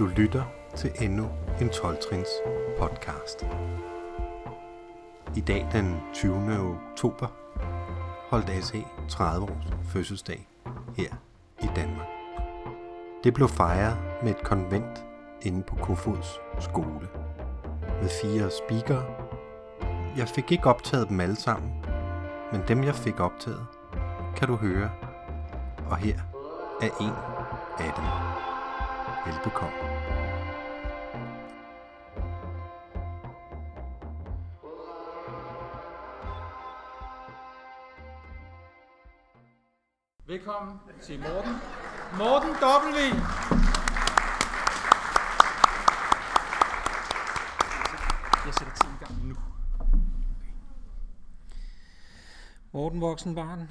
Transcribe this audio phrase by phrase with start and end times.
[0.00, 0.44] Du lytter
[0.76, 1.28] til endnu
[1.60, 2.28] en 12-trins
[2.78, 3.46] podcast.
[5.36, 6.34] I dag den 20.
[6.92, 7.26] oktober
[8.30, 8.72] holdt AC
[9.08, 10.48] 30 års fødselsdag
[10.96, 11.14] her
[11.62, 12.06] i Danmark.
[13.24, 15.04] Det blev fejret med et konvent
[15.42, 17.08] inde på Kofods skole
[18.02, 19.04] med fire speakere.
[20.16, 21.72] Jeg fik ikke optaget dem alle sammen,
[22.52, 23.66] men dem jeg fik optaget,
[24.36, 24.90] kan du høre.
[25.90, 26.18] Og her
[26.82, 27.12] er en
[27.78, 28.49] af dem.
[29.26, 29.76] Velbekomme.
[40.26, 41.54] Velkommen til Morten.
[42.18, 42.98] Morten W.
[48.46, 49.34] Jeg sætter tiden i gang nu.
[52.72, 53.70] Morten Voksenbarn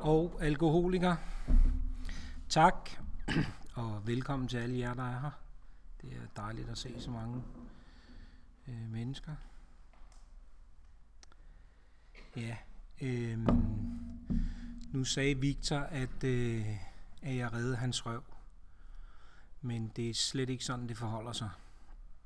[0.00, 1.16] og alkoholiker.
[2.48, 2.90] Tak,
[4.08, 5.30] velkommen til alle jer, der er her.
[6.02, 7.42] Det er dejligt at se så mange
[8.68, 9.34] øh, mennesker.
[12.36, 12.56] Ja,
[13.00, 13.38] øh,
[14.92, 16.66] nu sagde Victor, at, øh,
[17.22, 18.22] at jeg redde hans røv.
[19.60, 21.50] Men det er slet ikke sådan, det forholder sig.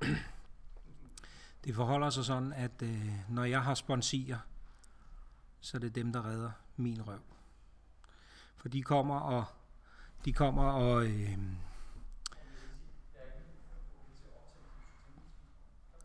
[1.63, 4.39] det forholder sig sådan, at øh, når jeg har sponsier,
[5.59, 7.21] så er det dem, der redder min røv.
[8.55, 9.45] For de kommer og
[10.25, 11.37] de kommer og øh,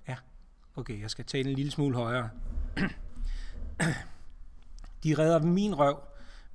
[0.08, 0.16] ja,
[0.78, 2.30] okay, jeg skal tale en lille smule højere.
[5.04, 6.00] de redder min røv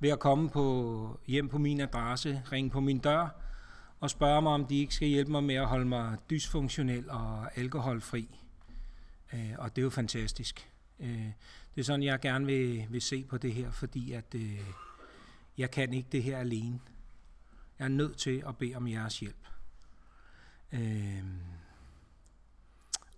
[0.00, 3.28] ved at komme på, hjem på min adresse, ringe på min dør
[4.00, 7.58] og spørge mig, om de ikke skal hjælpe mig med at holde mig dysfunktionel og
[7.58, 8.40] alkoholfri.
[9.32, 10.70] Øh, og det er jo fantastisk.
[11.00, 11.30] Øh,
[11.74, 14.60] det er sådan, jeg gerne vil, vil se på det her, fordi at øh,
[15.58, 16.80] jeg kan ikke det her alene.
[17.78, 19.46] Jeg er nødt til at bede om jeres hjælp.
[20.72, 21.24] Øh,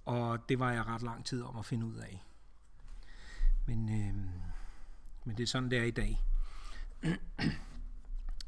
[0.07, 2.25] og det var jeg ret lang tid om at finde ud af.
[3.67, 4.15] Men, øh,
[5.25, 6.21] men det er sådan, det er i dag.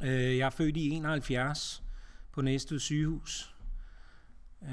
[0.01, 1.83] Øh, jeg er født i 71
[2.33, 3.55] på Næstved sygehus.
[4.63, 4.71] Øh,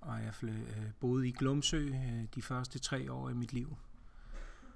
[0.00, 3.76] og jeg flø, øh, boede i Glumsø øh, de første tre år i mit liv.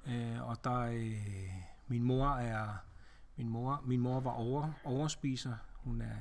[0.06, 1.52] Øh, og der øh,
[1.86, 2.76] min mor er
[3.36, 5.56] min mor min mor var over overspiser.
[5.74, 6.16] Hun er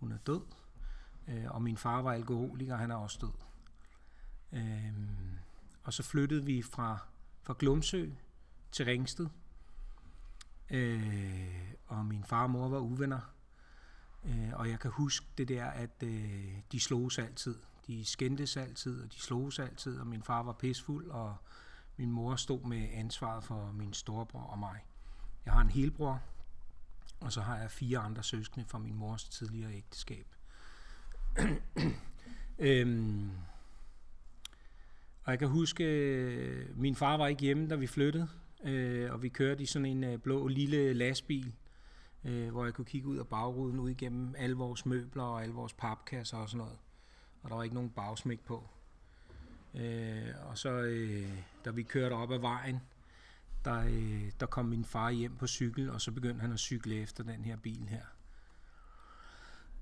[0.00, 0.42] hun er død.
[1.28, 3.32] Øh, og min far var alkoholiker, han er også død.
[4.56, 4.92] Øh,
[5.82, 6.98] og så flyttede vi fra
[7.46, 8.10] fra Glumsø
[8.72, 9.26] til Ringsted.
[10.70, 13.20] Øh, og min far og mor var uvenner.
[14.24, 17.56] Øh, og jeg kan huske det der, at øh, de sloges altid.
[17.86, 21.36] De skændtes altid, og de sloges altid, og min far var pisfuld, og
[21.96, 24.84] min mor stod med ansvaret for min storebror og mig.
[25.44, 26.22] Jeg har en helbror,
[27.20, 30.26] og så har jeg fire andre søskende fra min mors tidligere ægteskab.
[32.58, 33.30] øhm,
[35.26, 38.28] og jeg kan huske, øh, min far var ikke hjemme, da vi flyttede,
[38.64, 41.52] øh, og vi kørte i sådan en øh, blå lille lastbil,
[42.24, 45.54] øh, hvor jeg kunne kigge ud af bagruden, ud igennem alle vores møbler og alle
[45.54, 46.78] vores papkasser og sådan noget.
[47.42, 48.68] Og der var ikke nogen bagsmæk på.
[49.74, 51.30] Øh, og så, øh,
[51.64, 52.80] da vi kørte op ad vejen,
[53.64, 56.94] der, øh, der kom min far hjem på cykel, og så begyndte han at cykle
[56.94, 58.04] efter den her bil her.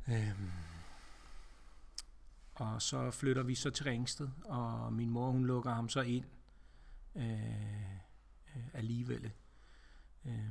[0.08, 0.40] Øh,
[2.54, 6.24] og så flytter vi så til Ringsted, og min mor hun lukker ham så ind
[7.14, 7.94] øh,
[8.56, 9.32] øh, alligevel.
[10.24, 10.50] Øh,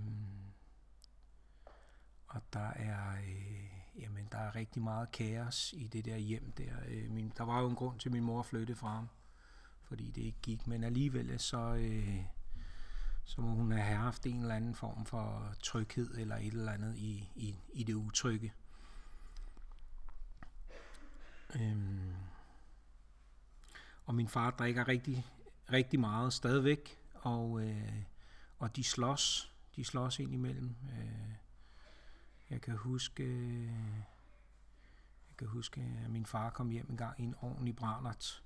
[2.28, 6.74] og der er, øh, jamen, der er rigtig meget kaos i det der hjem der.
[6.88, 9.08] Øh, min, der var jo en grund til, at min mor flyttede fra ham,
[9.84, 10.68] fordi det ikke gik.
[10.68, 12.24] Men alligevel så, øh,
[13.24, 16.98] så må hun have haft en eller anden form for tryghed eller et eller andet
[16.98, 18.54] i, i, i det utrygge.
[21.56, 22.16] Øhm.
[24.06, 25.26] Og min far drikker rigtig,
[25.72, 28.04] rigtig meget stadigvæk, og, øh,
[28.60, 30.76] og de slås, de slås ind imellem.
[30.92, 31.34] Øh,
[32.50, 33.24] jeg kan huske,
[35.30, 38.44] jeg kan huske, at min far kom hjem en gang i en ordentlig brændert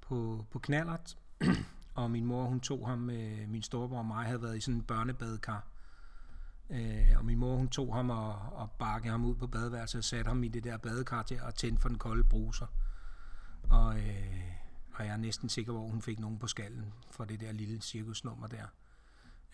[0.00, 1.18] på, på knallert,
[1.94, 4.74] og min mor hun tog ham, øh, min storebror og mig havde været i sådan
[4.74, 5.66] en børnebadekar,
[6.70, 10.04] øh, og min mor hun tog ham og, og bakkede ham ud på badeværelset og
[10.04, 12.66] satte ham i det der badekar til at tænde for den kolde bruser.
[13.70, 14.44] Og, øh,
[14.94, 17.80] og jeg er næsten sikker på, hun fik nogen på skallen for det der lille
[17.80, 18.66] cirkusnummer der.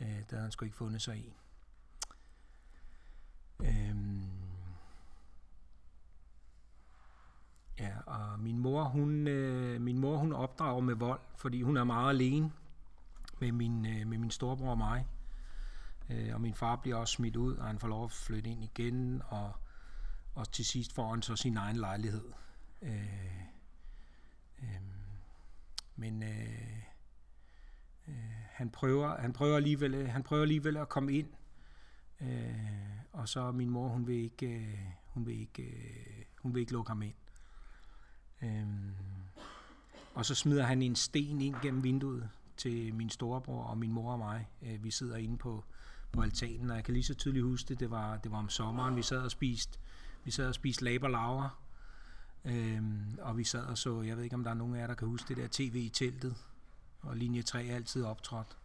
[0.00, 1.34] Øh, der havde han sgu ikke fundet sig i.
[3.60, 4.22] Øhm.
[7.78, 11.84] Ja, og min mor, hun, øh, min mor, hun opdrager med vold, fordi hun er
[11.84, 12.52] meget alene
[13.38, 15.06] med min, øh, med min storebror og mig.
[16.10, 18.64] Øh, og min far bliver også smidt ud, og han får lov at flytte ind
[18.64, 19.52] igen, og,
[20.34, 22.24] og til sidst får han så sin egen lejlighed.
[22.82, 23.40] Øh,
[24.62, 24.80] øh,
[25.96, 26.82] men øh,
[28.08, 28.14] øh,
[28.50, 31.28] han prøver han prøver alligevel øh, han prøver alligevel at komme ind.
[32.20, 32.54] Øh,
[33.12, 36.72] og så min mor hun vil ikke øh, hun vil ikke øh, hun vil ikke
[36.72, 37.14] lukke ham ind.
[38.42, 38.66] Øh,
[40.14, 44.12] og så smider han en sten ind gennem vinduet til min storebror og min mor
[44.12, 44.48] og mig.
[44.62, 45.64] Øh, vi sidder inde på,
[46.12, 47.80] på altanen, og jeg kan lige så tydeligt huske det.
[47.80, 49.78] Det var, det var om sommeren, vi sad og spiste,
[50.24, 51.60] vi sad og spiste laber laver.
[52.44, 54.86] Øhm, og vi sad og så, jeg ved ikke om der er nogen af jer,
[54.86, 56.36] der kan huske det der tv i teltet,
[57.00, 58.56] og linje 3 er altid optrådt.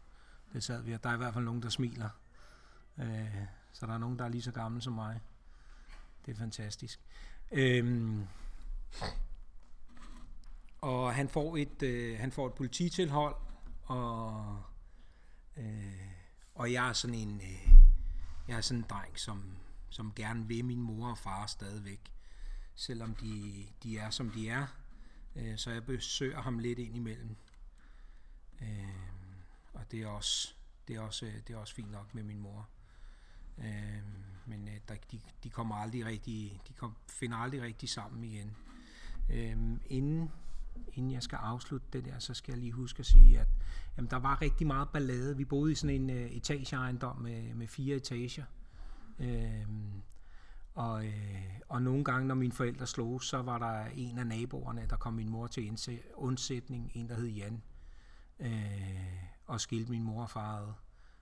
[0.54, 2.10] Det sad vi, og der er i hvert fald nogen, der smiler.
[2.98, 3.36] Øh,
[3.72, 5.22] så der er nogen, der er lige så gamle som mig.
[6.26, 7.00] Det er fantastisk.
[7.52, 8.28] Øhm,
[10.82, 13.36] og han får et, øh, han får et polititilhold,
[13.84, 14.62] og,
[15.58, 16.15] øh,
[16.56, 17.74] og jeg er sådan en, øh,
[18.48, 19.58] jeg er sådan en dreng, som,
[19.90, 22.12] som gerne vil min mor og far stadigvæk,
[22.76, 24.68] selvom de, de er, som de er.
[25.36, 27.36] Øh, så jeg besøger ham lidt ind imellem.
[28.62, 28.88] Øh,
[29.74, 30.54] og det er også,
[30.88, 32.70] det er også, øh, det er også fint nok med min mor.
[33.58, 34.02] Øh,
[34.46, 38.56] men øh, der, de, de kommer aldrig rigtig, de kom, finder aldrig rigtig sammen igen.
[39.30, 40.32] Øh, inden
[40.96, 43.48] inden jeg skal afslutte det der, så skal jeg lige huske at sige, at
[43.98, 45.38] jamen, der var rigtig meget ballade.
[45.38, 48.46] Vi boede i sådan en øh, etageejendom med, med fire etager.
[49.20, 49.66] Øh,
[50.74, 54.86] og, øh, og nogle gange, når mine forældre slog, så var der en af naboerne,
[54.90, 57.62] der kom min mor til undsætning, en der hed Jan,
[58.40, 59.06] øh,
[59.46, 60.74] og skilte min mor og far ad,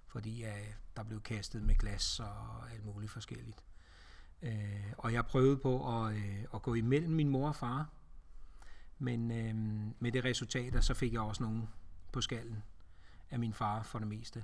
[0.07, 3.63] fordi øh, der blev kastet med glas og alt muligt forskelligt.
[4.41, 7.89] Øh, og jeg prøvede på at, øh, at gå imellem min mor og far,
[9.03, 9.55] men øh,
[9.99, 11.69] med det resultat, så fik jeg også nogen
[12.11, 12.63] på skallen
[13.31, 14.43] af min far for det meste.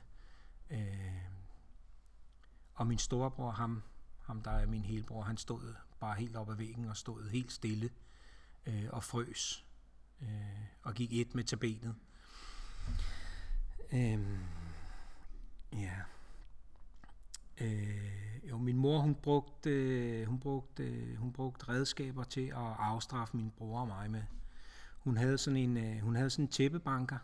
[0.70, 1.22] Øh,
[2.74, 3.84] og min storebror, ham,
[4.22, 7.52] ham der er min helbror, han stod bare helt op ad væggen og stod helt
[7.52, 7.90] stille
[8.66, 9.66] øh, og frøs
[10.22, 10.28] øh,
[10.84, 11.96] og gik et med tabenet.
[13.94, 14.20] Øh,
[15.74, 15.96] ja.
[17.62, 23.52] Øh, jo, min mor, hun brugte, hun brugte, hun brugte redskaber til at afstraffe min
[23.52, 24.24] bror og mig med.
[25.10, 27.18] Hun havde sådan en, øh, hun havde sådan en tæppebanker,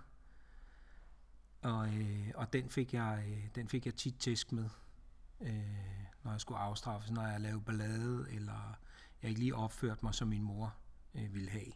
[1.61, 4.69] og, øh, og den, fik jeg, øh, den fik jeg tit tæsk med,
[5.41, 8.77] øh, når jeg skulle afstraffes, når jeg lavede ballade, eller
[9.21, 10.75] jeg ikke lige opførte mig, som min mor
[11.15, 11.71] øh, ville have.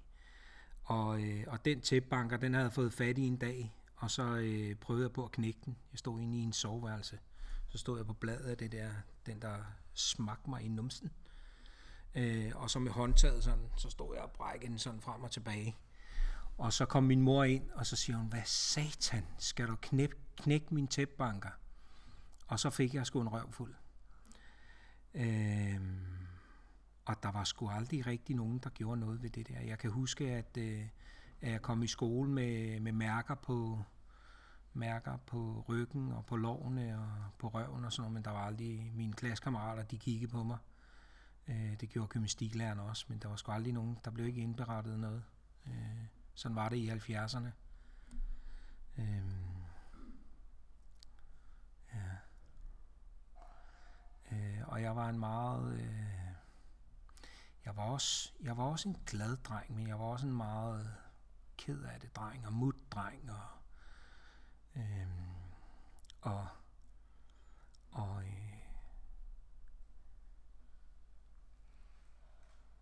[0.84, 4.24] Og, øh, og den tæppebanker, den havde jeg fået fat i en dag, og så
[4.24, 5.78] øh, prøvede jeg på at knække den.
[5.92, 7.20] Jeg stod inde i en soveværelse.
[7.68, 8.92] Så stod jeg på bladet af det der,
[9.26, 9.56] den der
[9.94, 11.12] smagte mig i numsen.
[12.16, 15.32] Øh, og så med håndtaget sådan, så stod jeg og brækkede den sådan frem og
[15.32, 15.78] tilbage.
[16.60, 19.76] Og så kom min mor ind, og så siger hun, hvad satan, skal du
[20.36, 21.50] knæk, min tæpbanker?
[22.48, 23.76] Og så fik jeg sgu en røv fuld.
[25.14, 26.06] Øhm,
[27.06, 29.60] og der var sgu aldrig rigtig nogen, der gjorde noget ved det der.
[29.60, 30.88] Jeg kan huske, at, øh,
[31.42, 33.84] at jeg kom i skole med, med mærker på
[34.74, 38.46] mærker på ryggen og på lårene og på røven og sådan noget, men der var
[38.46, 40.58] aldrig mine klassekammerater, de kiggede på mig.
[41.48, 45.00] Øh, det gjorde gymnastiklæreren også, men der var sgu aldrig nogen, der blev ikke indberettet
[45.00, 45.24] noget.
[45.68, 47.50] Øh, sådan var det i 70'erne.
[48.97, 49.63] Øhm,
[51.94, 52.15] ja.
[54.31, 55.79] Øh, og jeg var en meget...
[55.79, 56.34] Øh,
[57.65, 60.96] jeg, var også, jeg var også en glad dreng, men jeg var også en meget
[61.58, 63.48] ked af det dreng, og mut dreng, og,
[64.75, 65.34] øhm,
[66.22, 66.48] og,
[67.91, 68.58] og, øh,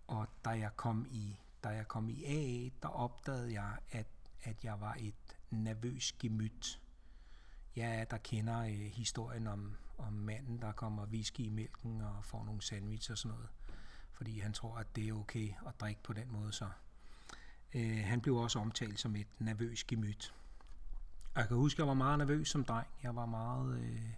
[0.08, 4.08] og da jeg kom i da jeg kom i AA, der opdagede jeg, at,
[4.44, 6.82] at jeg var et nervøs gemyt.
[7.76, 12.46] Ja, der kender øh, historien om, om manden, der kommer whisky i mælken og får
[12.46, 13.50] nogle sandwich og sådan noget.
[14.12, 16.54] Fordi han tror, at det er okay at drikke på den måde.
[16.54, 16.70] Så.
[17.74, 20.34] Øh, han blev også omtalt som et nervøs gemyt.
[21.34, 22.88] Og jeg kan huske, at jeg var meget nervøs som dreng.
[23.04, 23.80] Jeg var meget...
[23.80, 24.10] Øh,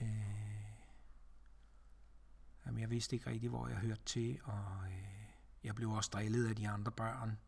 [0.00, 0.08] øh,
[2.66, 4.84] jamen, jeg vidste ikke rigtig, hvor jeg hørte til, og...
[4.86, 5.15] Øh,
[5.66, 7.38] jeg blev også drillet af de andre børn,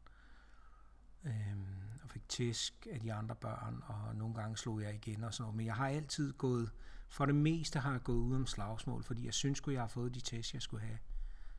[1.25, 1.67] øhm,
[2.03, 5.43] og fik tæsk af de andre børn, og nogle gange slog jeg igen og sådan
[5.43, 5.57] noget.
[5.57, 6.71] Men jeg har altid gået,
[7.09, 9.89] for det meste har jeg gået ud om slagsmål, fordi jeg synes at jeg har
[9.89, 10.99] fået de tæsk, jeg skulle have.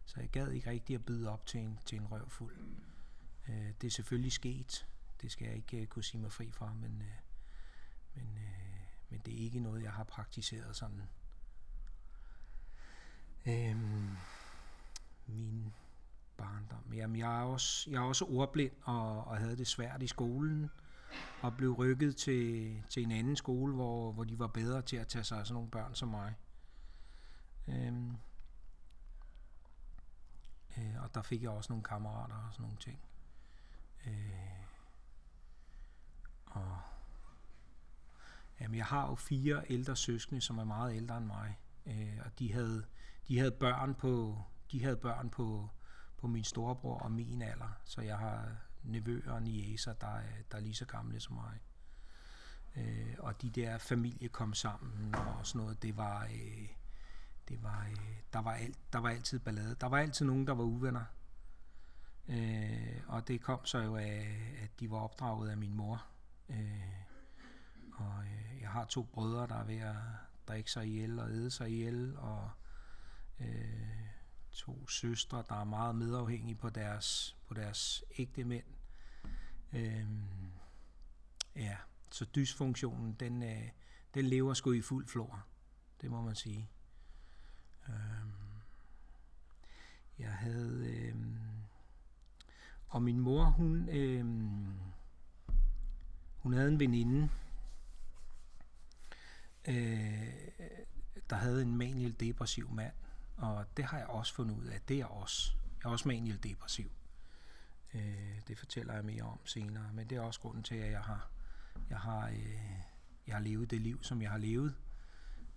[0.06, 2.58] Så jeg gad ikke rigtig at byde op til en, til en røvfuld.
[3.50, 4.88] Øh, det er selvfølgelig sket.
[5.22, 7.08] Det skal jeg ikke uh, kunne sige mig fri fra, men, uh,
[8.16, 11.01] men, uh, men det er ikke noget, jeg har praktiseret sådan.
[13.46, 14.18] Øhm,
[15.28, 15.74] min
[16.39, 16.93] barndom.
[16.93, 20.69] Jamen, jeg er også, jeg er også ordblind og, og havde det svært i skolen
[21.41, 25.08] og blev rykket til, til en anden skole, hvor, hvor de var bedre til at
[25.08, 26.36] tage sig af sådan nogle børn som mig.
[27.67, 28.17] Øhm.
[30.77, 33.00] Øh, og der fik jeg også nogle kammerater og sådan nogle ting.
[34.08, 34.63] Øh,
[36.46, 36.77] og
[38.60, 41.60] jamen, jeg har jo fire ældre søskende, som er meget ældre end mig.
[41.86, 42.86] Øh, og de havde,
[43.27, 45.69] de havde børn på, de havde børn på,
[46.20, 47.78] på min storebror og min alder.
[47.86, 51.60] Så jeg har nevøer og niæser, der er, der er lige så gamle som mig.
[52.76, 56.68] Øh, og de der familie kom sammen og sådan noget, det var, øh,
[57.50, 59.76] det var, øh, der, var alt, der var altid ballade.
[59.82, 61.06] Der var altid nogen, der var uvenner.
[62.28, 66.06] Øh, og det kom så jo af, at de var opdraget af min mor.
[66.50, 67.00] Øh,
[67.94, 69.96] og øh, jeg har to brødre, der er ved at
[70.48, 72.50] drikke sig ihjel og æde sig ihjel, og
[73.40, 74.09] øh,
[74.60, 78.66] to søstre, der er meget medafhængige på deres, på deres ægte mænd.
[79.74, 80.22] Øhm,
[81.56, 81.78] ja,
[82.12, 83.70] så dysfunktionen, den, øh,
[84.13, 85.46] den lever sgu i fuld flor.
[86.01, 86.70] Det må man sige.
[87.89, 88.32] Øhm,
[90.20, 90.88] jeg havde...
[90.88, 91.16] Øh,
[92.88, 94.25] og min mor, hun, øh,
[96.38, 97.30] hun havde en veninde,
[99.68, 100.28] øh,
[101.30, 102.94] der havde en maniel depressiv mand.
[103.39, 104.81] Og det har jeg også fundet ud af.
[104.88, 105.53] Det er også.
[105.79, 106.91] Jeg er også maniel depressiv.
[107.93, 109.93] Øh, det fortæller jeg mere om senere.
[109.93, 111.29] Men det er også grunden til, at jeg har,
[111.89, 112.79] jeg har, øh,
[113.27, 114.75] jeg har levet det liv, som jeg har levet.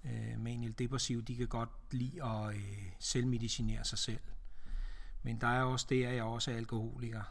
[0.04, 4.20] Øh, maniel depressiv, de kan godt lide at øh, selvmedicinere sig selv.
[5.22, 7.22] Men der er også det, at jeg også er alkoholiker.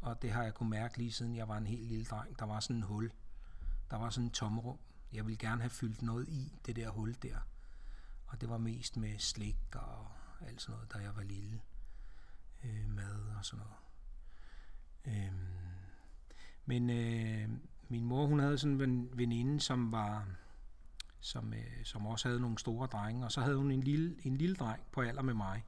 [0.00, 2.38] Og det har jeg kunne mærke lige siden jeg var en helt lille dreng.
[2.38, 3.12] Der var sådan en hul.
[3.90, 4.78] Der var sådan en tomrum.
[5.12, 7.36] Jeg ville gerne have fyldt noget i det der hul der.
[8.34, 10.06] Og det var mest med slik og
[10.46, 11.60] alt sådan noget, da jeg var lille.
[12.64, 13.76] Øh, mad og sådan noget.
[15.04, 15.32] Øh,
[16.64, 17.48] men øh,
[17.88, 20.26] min mor, hun havde sådan en veninde, som var
[21.20, 24.36] som, øh, som også havde nogle store drenge, og så havde hun en lille, en
[24.36, 25.64] lille dreng på alder med mig.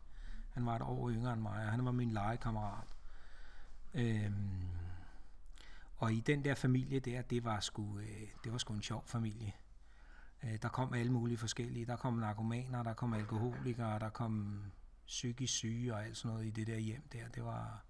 [0.50, 2.88] Han var et år yngre end mig, og han var min legekammerat.
[3.94, 4.68] Øhm,
[5.96, 9.04] og i den der familie der, det var sgu, øh, det var sgu en sjov
[9.06, 9.52] familie.
[10.46, 11.86] Øh, der kom alle mulige forskellige.
[11.86, 14.62] Der kom narkomaner, der kom alkoholikere, der kom
[15.06, 17.28] psykisk syge og alt sådan noget i det der hjem der.
[17.28, 17.84] Det var,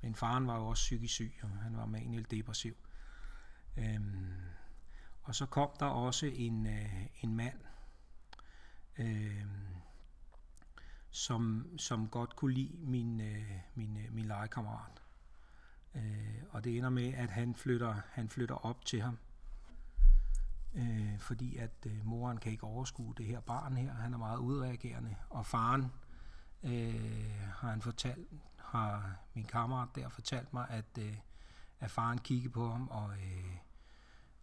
[0.00, 2.74] men faren var jo også psykisk syg, og han var maniel depressiv.
[3.76, 4.32] Øhm,
[5.22, 7.58] og så kom der også en, øh, en mand,
[8.98, 9.44] øh,
[11.10, 15.02] som, som godt kunne lide min, øh, min, øh, min legekammerat.
[15.94, 19.18] Øh, og det ender med, at han flytter, han flytter op til ham,
[20.78, 23.94] øh, fordi at øh, moren kan ikke overskue det her barn her.
[23.94, 25.92] Han er meget udreagerende, og faren
[26.62, 31.16] øh, har han fortalt, har min kammerat der fortalt mig, at, øh,
[31.80, 33.56] at faren kiggede på ham og, øh,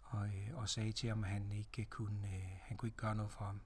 [0.01, 3.15] og, øh, og sagde til ham, at han ikke kunne, øh, han kunne ikke gøre
[3.15, 3.62] noget for ham.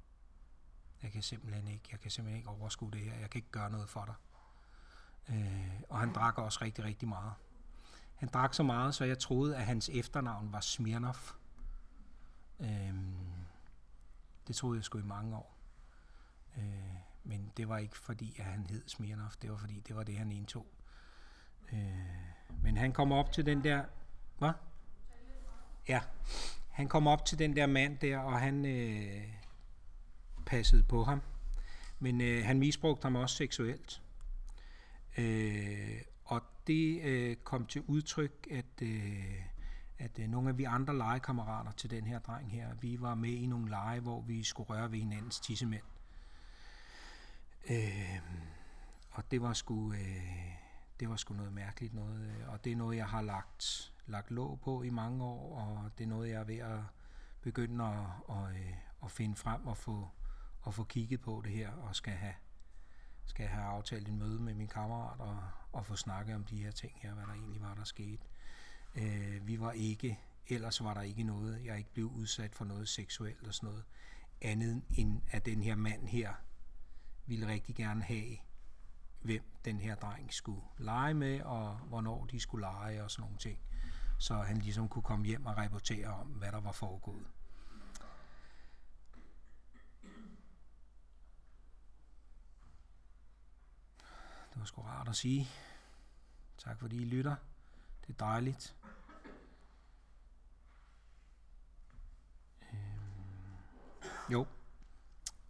[1.04, 3.14] Jeg kan simpelthen ikke, jeg kan simpelthen ikke overskue det her.
[3.14, 4.16] Jeg kan ikke gøre noget for dig.
[5.30, 7.34] Øh, og han drak også rigtig, rigtig meget.
[8.16, 11.39] Han drak så meget, så jeg troede, at hans efternavn var Smirnov.
[12.60, 13.16] Øhm,
[14.48, 15.58] det troede jeg sgu i mange år.
[16.58, 16.64] Øh,
[17.24, 19.36] men det var ikke fordi, at han hed Smirnoff.
[19.36, 20.66] Det var fordi, det var det, han indtog.
[21.74, 21.80] Øh,
[22.64, 23.84] men han kom op til den der...
[24.38, 24.52] Hvad?
[25.88, 26.02] Ja.
[26.70, 29.34] Han kom op til den der mand der, og han øh,
[30.46, 31.22] passede på ham.
[32.00, 34.02] Men øh, han misbrugte ham også seksuelt.
[35.18, 39.42] Øh, og det øh, kom til udtryk, at, øh,
[40.00, 43.30] at øh, nogle af vi andre legekammerater til den her dreng her, vi var med
[43.30, 45.84] i nogle lege, hvor vi skulle røre ved hinandens tissemænd.
[47.70, 48.20] Øh,
[49.12, 50.60] og det var sgu, øh,
[51.00, 54.32] det var sgu noget mærkeligt noget, øh, og det er noget, jeg har lagt, lagt
[54.32, 56.80] låg på i mange år, og det er noget, jeg er ved at
[57.42, 60.10] begynde at, at, øh, at finde frem og få,
[60.62, 62.34] og få kigget på det her, og skal have,
[63.26, 65.40] skal have aftalt en møde med min kammerat og,
[65.72, 68.24] og få snakket om de her ting her, hvad der egentlig var, der skete.
[68.96, 72.90] Øh, vi var ikke, ellers var der ikke noget, jeg ikke blev udsat for noget
[72.90, 73.84] seksuelt og sådan noget,
[74.42, 76.34] andet end at den her mand her
[77.26, 78.38] ville rigtig gerne have,
[79.22, 83.38] hvem den her dreng skulle lege med, og hvornår de skulle lege og sådan nogle
[83.38, 83.60] ting.
[84.18, 87.28] Så han ligesom kunne komme hjem og rapportere om, hvad der var foregået.
[94.54, 95.48] Det var sgu rart at sige.
[96.58, 97.36] Tak fordi I lytter.
[98.10, 98.76] Det er dejligt.
[102.62, 102.80] Øhm,
[104.32, 104.46] jo.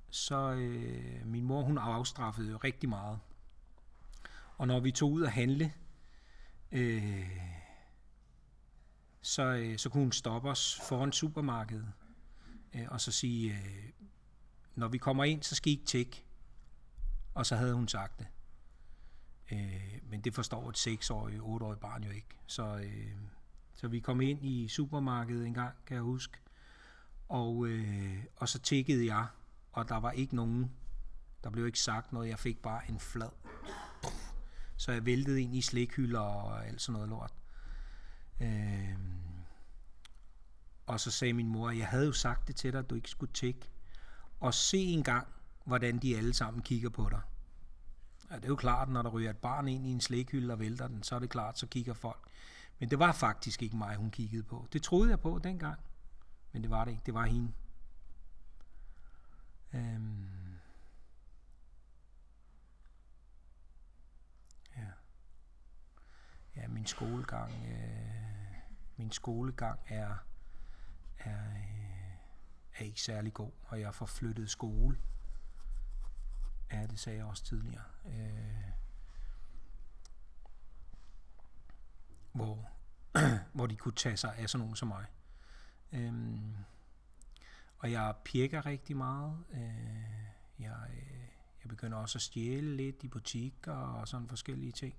[0.10, 3.20] Så øh, min mor, hun afstraffede rigtig meget.
[4.58, 5.74] Og når vi tog ud at handle,
[6.72, 7.40] øh,
[9.22, 11.94] så, øh, så kunne hun stoppe os foran supermarkedet.
[12.74, 13.90] Øh, og så sige, øh,
[14.76, 16.26] når vi kommer ind, så skal I ikke tjekke.
[17.34, 18.28] Og så havde hun sagt det.
[19.52, 22.28] Øh, men det forstår et 6-årigt, 8-årigt barn jo ikke.
[22.48, 23.12] Så, øh,
[23.74, 26.38] så vi kom ind i supermarkedet en gang, kan jeg huske.
[27.30, 29.28] Og, øh, og så tækkede jeg,
[29.72, 30.72] og der var ikke nogen,
[31.44, 32.30] der blev ikke sagt noget.
[32.30, 33.30] Jeg fik bare en flad.
[34.78, 37.34] Så jeg væltede ind i slikhylder og alt sådan noget lort.
[38.40, 38.96] Øh,
[40.86, 43.10] og så sagde min mor, jeg havde jo sagt det til dig, at du ikke
[43.10, 43.70] skulle tække.
[44.40, 45.28] Og se en gang,
[45.66, 47.22] hvordan de alle sammen kigger på dig.
[48.30, 50.60] Ja, det er jo klart, når der ryger et barn ind i en slikhylde og
[50.60, 52.30] vælter den, så er det klart, så kigger folk.
[52.80, 54.68] Men det var faktisk ikke mig, hun kiggede på.
[54.74, 55.80] Det troede jeg på dengang.
[56.52, 57.04] Men det var det ikke.
[57.06, 57.52] Det var hende.
[59.74, 60.30] Øhm.
[64.78, 64.88] Ja.
[66.56, 68.56] Ja, min skolegang, øh,
[68.98, 70.16] min skolegang er,
[71.20, 72.14] er, øh,
[72.76, 74.98] er ikke særlig god, og jeg får flyttet skole.
[76.72, 77.84] Ja, det sagde jeg også tidligere.
[78.10, 78.72] Øh,
[82.32, 82.70] hvor,
[83.54, 85.06] hvor de kunne tage sig af sådan nogen som mig.
[85.92, 86.56] Øhm,
[87.78, 89.38] og jeg pirker rigtig meget.
[89.54, 89.60] Øh,
[90.60, 91.28] jeg, øh,
[91.64, 94.96] jeg begynder også at stjæle lidt i butikker og sådan forskellige ting.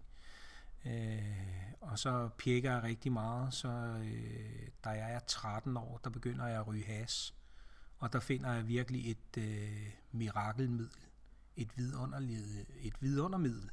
[0.84, 3.68] Øh, og så pirker jeg rigtig meget, så
[4.04, 7.34] øh, da jeg er 13 år, der begynder jeg at ryge has.
[7.98, 11.09] Og der finder jeg virkelig et øh, mirakelmiddel.
[11.56, 12.66] Et vidundermiddel.
[12.80, 13.70] Et vidundermiddel.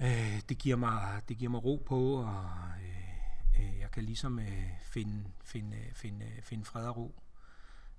[0.00, 2.50] Øh, det, giver mig, det giver mig ro på, og
[2.82, 7.22] øh, øh, jeg kan ligesom øh, finde, finde, øh, finde, øh, finde fred og ro.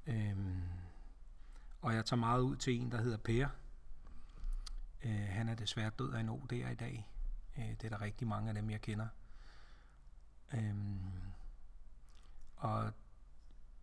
[0.07, 0.37] Øh,
[1.81, 3.47] og jeg tager meget ud til en, der hedder Per.
[5.03, 7.09] Øh, han er desværre død af en OD'er i dag.
[7.57, 9.07] Øh, det er der rigtig mange af dem, jeg kender.
[10.53, 10.75] Øh,
[12.55, 12.93] og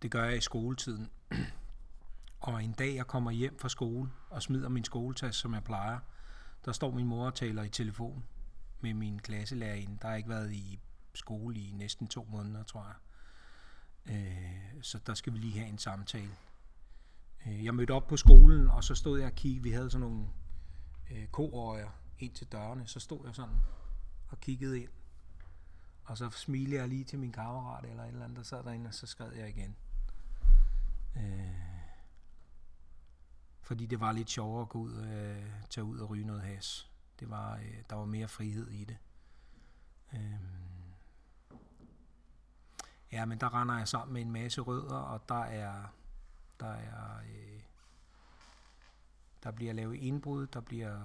[0.03, 1.11] det gør jeg i skoletiden
[2.41, 5.99] og en dag, jeg kommer hjem fra skole og smider min skoletaske, som jeg plejer,
[6.65, 8.25] der står min mor og taler i telefon
[8.81, 9.99] med min klasselærerinde.
[10.03, 10.81] Der har ikke været i
[11.15, 12.95] skole i næsten to måneder, tror jeg.
[14.15, 16.31] Øh, så der skal vi lige have en samtale.
[17.47, 19.63] Øh, jeg mødte op på skolen, og så stod jeg og kiggede.
[19.63, 20.27] Vi havde sådan nogle
[21.11, 22.87] øh, koøjer ind til dørene.
[22.87, 23.57] Så stod jeg sådan
[24.29, 24.91] og kiggede ind.
[26.05, 28.89] Og så smilede jeg lige til min kammerat eller et eller andet, der sad derinde,
[28.89, 29.77] og så skred jeg igen.
[31.17, 31.66] Øh,
[33.67, 36.91] fordi det var lidt sjovere at gå ud, øh, tage ud og ryge noget has.
[37.21, 38.97] Det var, øh, der var mere frihed i det.
[40.13, 40.41] Øh,
[43.13, 45.85] ja, men der render jeg sammen med en masse rødder, og der er,
[46.61, 47.63] der er, øh,
[49.43, 51.01] der bliver lavet indbrud, der bliver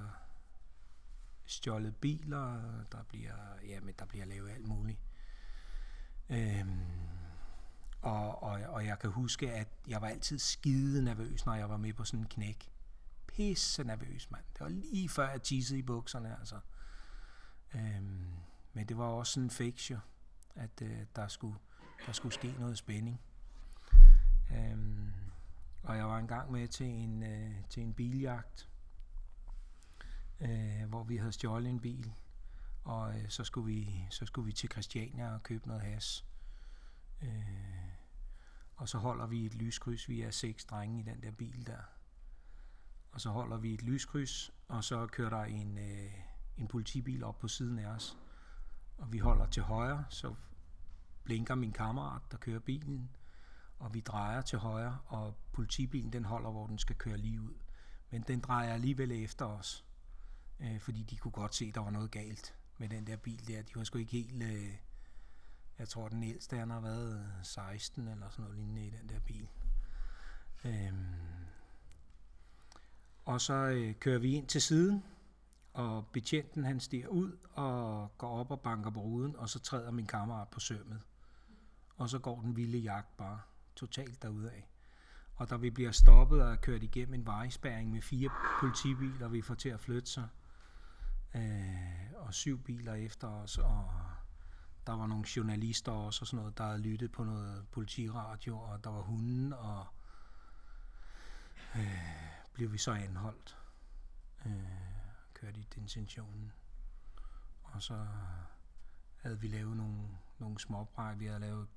[1.45, 3.35] stjålet biler, der bliver,
[3.67, 4.99] ja, men der bliver lavet alt muligt.
[6.29, 6.67] Øh,
[8.01, 11.77] og, og, og jeg kan huske, at jeg var altid skide nervøs, når jeg var
[11.77, 12.71] med på sådan en knæk.
[13.27, 14.43] Pisse nervøs, mand.
[14.53, 16.59] Det var lige før jeg tissede i bukserne, altså.
[17.75, 18.33] Øhm,
[18.73, 20.01] men det var også sådan en fixture,
[20.55, 21.55] at øh, der, skulle,
[22.05, 23.21] der skulle ske noget spænding.
[24.51, 25.13] Øhm,
[25.83, 28.69] og jeg var engang med til en, øh, til en biljagt,
[30.39, 32.13] øh, hvor vi havde stjålet en bil,
[32.83, 36.25] og øh, så, skulle vi, så skulle vi til Christiania og købe noget has.
[37.21, 37.90] Øh,
[38.81, 40.09] og så holder vi et lyskryds.
[40.09, 41.81] Vi er seks drenge i den der bil der.
[43.11, 46.11] Og så holder vi et lyskryds, og så kører der en, øh,
[46.57, 48.17] en politibil op på siden af os.
[48.97, 50.35] Og vi holder til højre, så
[51.23, 53.09] blinker min kammerat, der kører bilen,
[53.79, 57.53] og vi drejer til højre, og politibilen den holder, hvor den skal køre lige ud.
[58.09, 59.85] Men den drejer alligevel efter os,
[60.59, 63.47] øh, fordi de kunne godt se, at der var noget galt med den der bil
[63.47, 63.61] der.
[63.61, 64.43] De var sgu ikke helt...
[64.43, 64.75] Øh,
[65.81, 69.09] jeg tror, den ældste han har været øh, 16 eller sådan noget lignende i den
[69.09, 69.47] der bil.
[70.65, 71.05] Øhm.
[73.25, 75.03] Og så øh, kører vi ind til siden,
[75.73, 79.91] og betjenten han stiger ud og går op og banker på ruden, og så træder
[79.91, 81.01] min kammerat på sømmet.
[81.97, 83.41] Og så går den vilde jagt bare
[83.75, 84.61] totalt derudad.
[85.35, 89.55] Og da vi bliver stoppet og kørt igennem en vejspæring med fire politibiler, vi får
[89.55, 90.27] til at flytte sig,
[91.35, 93.89] øh, og syv biler efter os, og
[94.87, 98.83] der var nogle journalister også og sådan noget, der havde lyttet på noget politiradio, og
[98.83, 99.85] der var hunden, og
[101.75, 101.97] øh,
[102.53, 103.57] blev vi så anholdt.
[104.45, 104.51] Øh,
[105.33, 106.51] kørte i detentionen.
[107.63, 108.07] Og så
[109.17, 110.07] havde vi lavet nogle,
[110.39, 111.19] nogle småbræk.
[111.19, 111.67] Vi havde lavet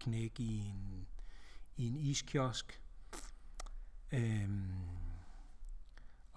[0.00, 1.06] knæk i en,
[1.76, 2.82] i en iskiosk.
[4.12, 4.50] Øh,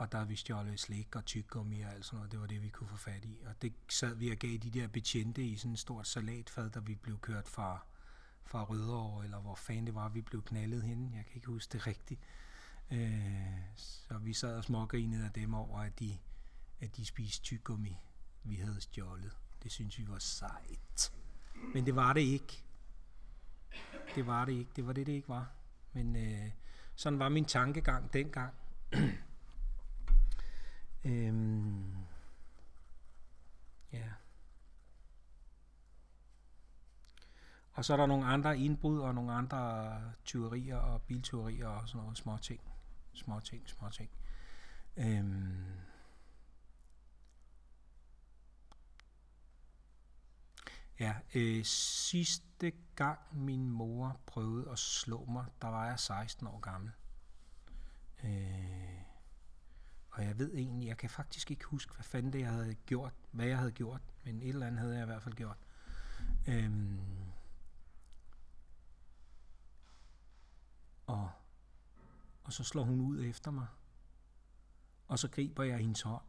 [0.01, 2.31] og der havde vi stjålet slik og tyggegummi og alt sådan noget.
[2.31, 3.39] Det var det, vi kunne få fat i.
[3.45, 6.79] Og det sad vi og gav de der betjente i sådan et stort salatfad, da
[6.79, 7.85] vi blev kørt fra,
[8.43, 11.11] fra Rødovre, eller hvor fanden det var, vi blev knaldet henne.
[11.15, 12.21] Jeg kan ikke huske det rigtigt.
[12.91, 16.17] Øh, så vi sad og smågrinede af dem over, at de,
[16.79, 17.97] at de spiste tyggegummi,
[18.43, 19.37] vi havde stjålet.
[19.63, 21.13] Det synes vi var sejt.
[21.73, 22.63] Men det var det ikke.
[24.15, 24.71] Det var det ikke.
[24.75, 25.51] Det var det, det ikke var.
[25.93, 26.51] Men øh,
[26.95, 28.53] sådan var min tankegang dengang.
[31.03, 31.95] øhm,
[33.93, 34.09] ja.
[37.73, 42.01] Og så er der nogle andre indbrud og nogle andre tyverier og biltyverier og sådan
[42.01, 42.61] noget små ting.
[43.13, 44.09] Små ting, små ting.
[44.97, 45.81] Øhm.
[50.99, 56.59] Ja, øh, sidste gang min mor prøvede at slå mig, der var jeg 16 år
[56.59, 56.91] gammel.
[58.23, 59.00] Øh,
[60.11, 63.13] og jeg ved egentlig, jeg kan faktisk ikke huske, hvad fanden det jeg havde gjort,
[63.31, 65.57] hvad jeg havde gjort, men et eller andet havde jeg i hvert fald gjort.
[66.47, 66.99] Øhm,
[71.05, 71.31] og,
[72.43, 73.67] og så slår hun ud efter mig.
[75.07, 76.23] Og så griber jeg hendes hånd.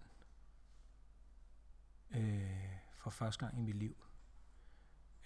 [2.11, 3.97] Øh, for første gang i mit liv.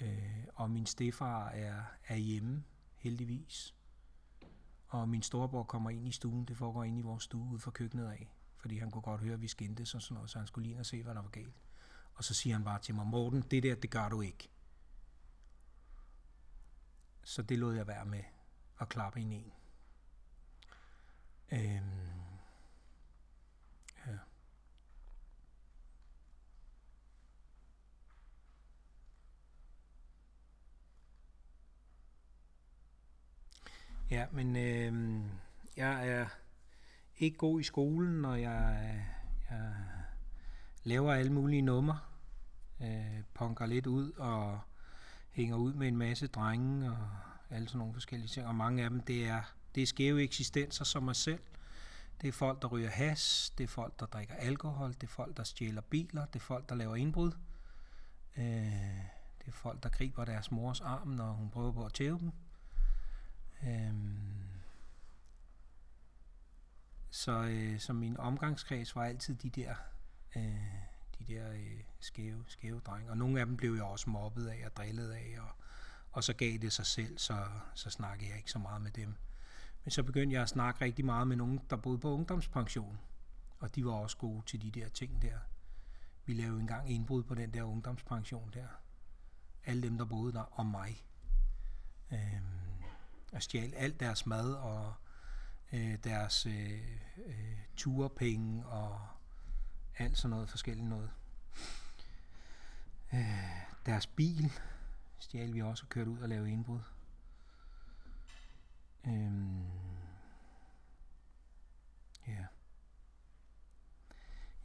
[0.00, 2.64] Øh, og min stefar er, er hjemme,
[2.94, 3.74] heldigvis.
[4.88, 6.44] Og min storebror kommer ind i stuen.
[6.44, 8.30] Det foregår ind i vores stue ude for køkkenet af.
[8.56, 10.72] Fordi han kunne godt høre, at vi skændtes og sådan noget, så han skulle lige
[10.72, 11.54] ind og se, hvad der var galt.
[12.14, 14.48] Og så siger han bare til mig, Morten, det der, det gør du ikke.
[17.24, 18.22] Så det lod jeg være med
[18.80, 19.52] at klappe ind i en.
[21.52, 21.82] Øhm,
[24.06, 24.18] ja.
[34.10, 35.24] Ja, men øh,
[35.76, 36.28] jeg er
[37.18, 39.04] ikke god i skolen, og jeg,
[39.50, 39.74] jeg
[40.84, 41.98] laver alle mulige numre.
[42.80, 44.60] Øh, punker lidt ud og
[45.30, 47.08] hænger ud med en masse drenge og
[47.50, 48.46] alle sådan nogle forskellige ting.
[48.46, 49.42] Og mange af dem, det er,
[49.74, 51.40] det er skæve eksistenser som mig selv.
[52.20, 55.36] Det er folk, der ryger has, det er folk, der drikker alkohol, det er folk,
[55.36, 57.32] der stjæler biler, det er folk, der laver indbrud.
[58.36, 58.44] Øh,
[59.38, 62.32] det er folk, der griber deres mors arm, når hun prøver på at tæve dem.
[63.62, 63.94] Øh,
[67.16, 69.74] så, øh, så min omgangskreds var altid de der,
[70.36, 70.42] øh,
[71.18, 73.10] de der øh, skæve, skæve drenge.
[73.10, 75.48] Og nogle af dem blev jeg også mobbet af og drillet af, og,
[76.12, 79.14] og så gav det sig selv, så, så snakkede jeg ikke så meget med dem.
[79.84, 82.98] Men så begyndte jeg at snakke rigtig meget med nogen, der boede på ungdomspension.
[83.58, 85.38] Og de var også gode til de der ting der.
[86.24, 88.68] Vi lavede engang indbrud på den der ungdomspension der.
[89.64, 91.06] Alle dem, der boede der, og mig.
[92.12, 92.82] Øhm,
[93.32, 94.94] og stjal alt deres mad og
[95.72, 99.00] øh, deres øh, øh, turepenge og
[99.98, 101.10] alt sådan noget forskelligt noget.
[103.14, 104.52] Øh, deres bil
[105.18, 106.80] stjal vi også og kørte ud og lavede indbrud.
[109.06, 109.64] Øhm,
[112.26, 112.46] ja.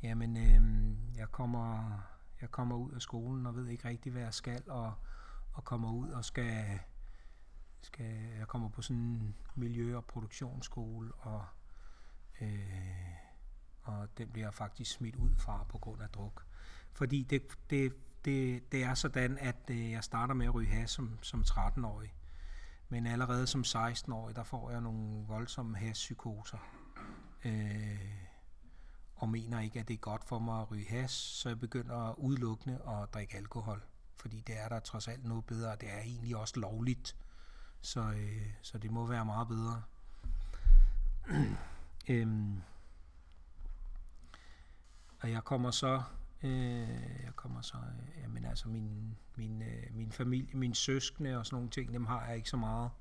[0.04, 2.00] Jamen, øh, jeg kommer
[2.42, 4.94] jeg kommer ud af skolen og ved ikke rigtig, hvad jeg skal, og,
[5.54, 6.80] og kommer ud og skal
[7.82, 8.06] skal,
[8.38, 11.46] jeg kommer på sådan en miljø- og produktionsskole, og,
[12.42, 13.12] øh,
[13.84, 16.46] og den bliver faktisk smidt ud fra på grund af druk.
[16.94, 17.94] Fordi det, det,
[18.26, 22.14] det, det er sådan, at øh, jeg starter med at ryge has som, som 13-årig.
[22.90, 26.58] Men allerede som 16-årig, der får jeg nogle voldsomme haspsykoser.
[27.46, 28.12] Øh,
[29.16, 32.20] og mener ikke, at det er godt for mig at ryge has, så jeg begynder
[32.20, 33.84] udelukkende at drikke alkohol.
[34.16, 37.16] Fordi det er der trods alt noget bedre, det er egentlig også lovligt
[37.82, 39.84] så, øh, så det må være meget bedre.
[42.10, 42.62] øhm,
[45.20, 46.04] og jeg kommer så,
[46.44, 46.90] øh,
[47.24, 51.56] jeg kommer så, øh, jamen altså min, min, øh, min familie, min søskende og sådan
[51.56, 52.92] nogle ting, dem har jeg ikke så meget,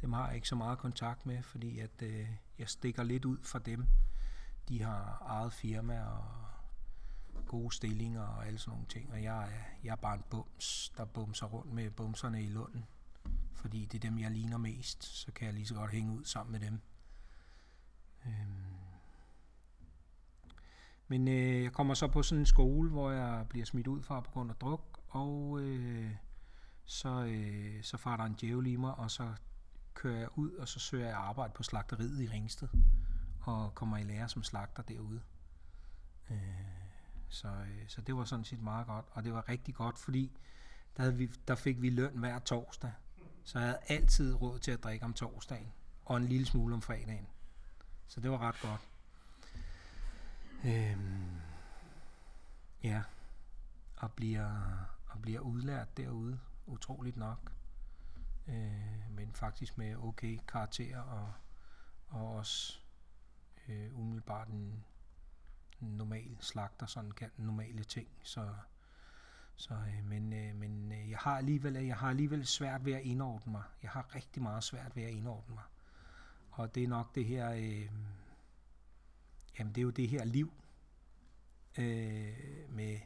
[0.00, 3.38] dem har jeg ikke så meget kontakt med, fordi at øh, jeg stikker lidt ud
[3.42, 3.86] fra dem.
[4.68, 6.24] De har eget firma og
[7.46, 10.92] gode stillinger og alle sådan nogle ting, og jeg er, jeg er bare en bums,
[10.96, 12.84] der bumser rundt med bumserne i lunden
[13.54, 16.24] fordi det er dem, jeg ligner mest, så kan jeg lige så godt hænge ud
[16.24, 16.80] sammen med dem.
[18.26, 18.64] Øhm.
[21.08, 24.20] Men øh, jeg kommer så på sådan en skole, hvor jeg bliver smidt ud fra
[24.20, 26.10] på grund af druk, og øh,
[26.84, 29.34] så, øh, så far der en djævel i mig, og så
[29.94, 32.68] kører jeg ud, og så søger jeg arbejde på slagteriet i Ringsted,
[33.40, 35.20] og kommer i lære som slagter derude.
[36.30, 36.38] Øh,
[37.28, 40.38] så, øh, så det var sådan set meget godt, og det var rigtig godt, fordi
[40.96, 42.92] der, havde vi, der fik vi løn hver torsdag,
[43.44, 45.72] så jeg havde altid råd til at drikke om torsdagen,
[46.04, 47.26] og en lille smule om fredagen.
[48.06, 48.80] Så det var ret godt.
[50.64, 51.40] Øhm,
[52.82, 53.02] ja,
[53.96, 54.50] og bliver,
[55.06, 57.52] og bliver udlært derude, utroligt nok.
[58.48, 61.32] Øh, men faktisk med okay karakter og,
[62.08, 62.78] og også
[63.68, 64.84] øh, umiddelbart en
[65.80, 68.08] normal slagter sådan kan normale ting.
[68.22, 68.54] Så,
[69.56, 72.92] så øh, men, øh, men øh, jeg har alligevel øh, jeg har alligevel svært ved
[72.92, 73.62] at indordne mig.
[73.82, 75.64] Jeg har rigtig meget svært ved at indordne mig.
[76.50, 77.88] Og det er nok det her øh,
[79.58, 80.52] jamen det er jo det her liv
[81.78, 82.34] øh,
[82.68, 82.98] med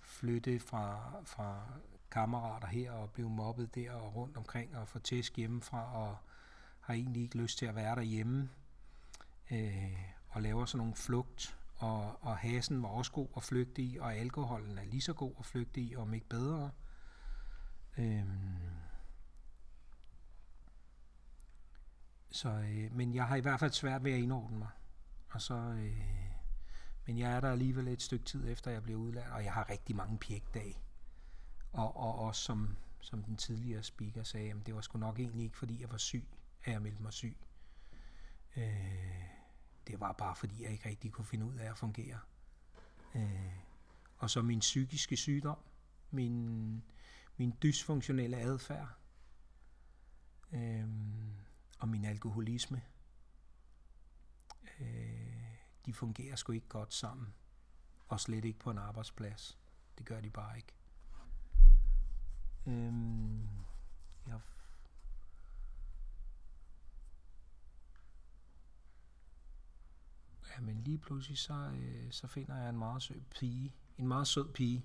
[0.00, 1.62] flytte fra, fra
[2.10, 6.16] kammerater her og blive mobbet der og rundt omkring og få tæsk hjemmefra og
[6.80, 8.50] har egentlig ikke lyst til at være derhjemme
[9.50, 13.96] øh, og laver sådan nogle flugt og, og hasen var også god at flygte i
[13.96, 16.70] og alkoholen er lige så god at flygte i om ikke bedre
[17.98, 18.58] Øhm.
[22.30, 24.68] så, øh, men jeg har i hvert fald svært ved at indordne mig
[25.28, 26.30] og så øh,
[27.10, 29.70] men jeg er der alligevel et stykke tid efter, jeg blev udlært, og jeg har
[29.70, 30.78] rigtig mange pjekdage.
[31.72, 35.44] Og, og også som, som den tidligere speaker sagde, jamen det var sgu nok egentlig
[35.44, 36.24] ikke, fordi jeg var syg,
[36.64, 37.36] at jeg meldte mig syg.
[38.56, 39.24] Øh,
[39.90, 42.18] det var bare, fordi jeg ikke rigtig kunne finde ud af at fungere.
[43.14, 43.52] Øh,
[44.16, 45.58] og så min psykiske sygdom,
[46.10, 46.82] min,
[47.36, 48.88] min dysfunktionelle adfærd,
[50.52, 50.88] øh,
[51.78, 52.82] og min alkoholisme.
[54.80, 55.54] Øh,
[55.86, 57.34] de fungerer sgu ikke godt sammen.
[58.08, 59.58] Og slet ikke på en arbejdsplads.
[59.98, 60.74] Det gør de bare ikke.
[62.66, 62.92] Øh,
[64.26, 64.40] jeg
[70.60, 73.74] men lige pludselig så, øh, så finder jeg en meget sød pige.
[73.98, 74.84] En meget sød pige.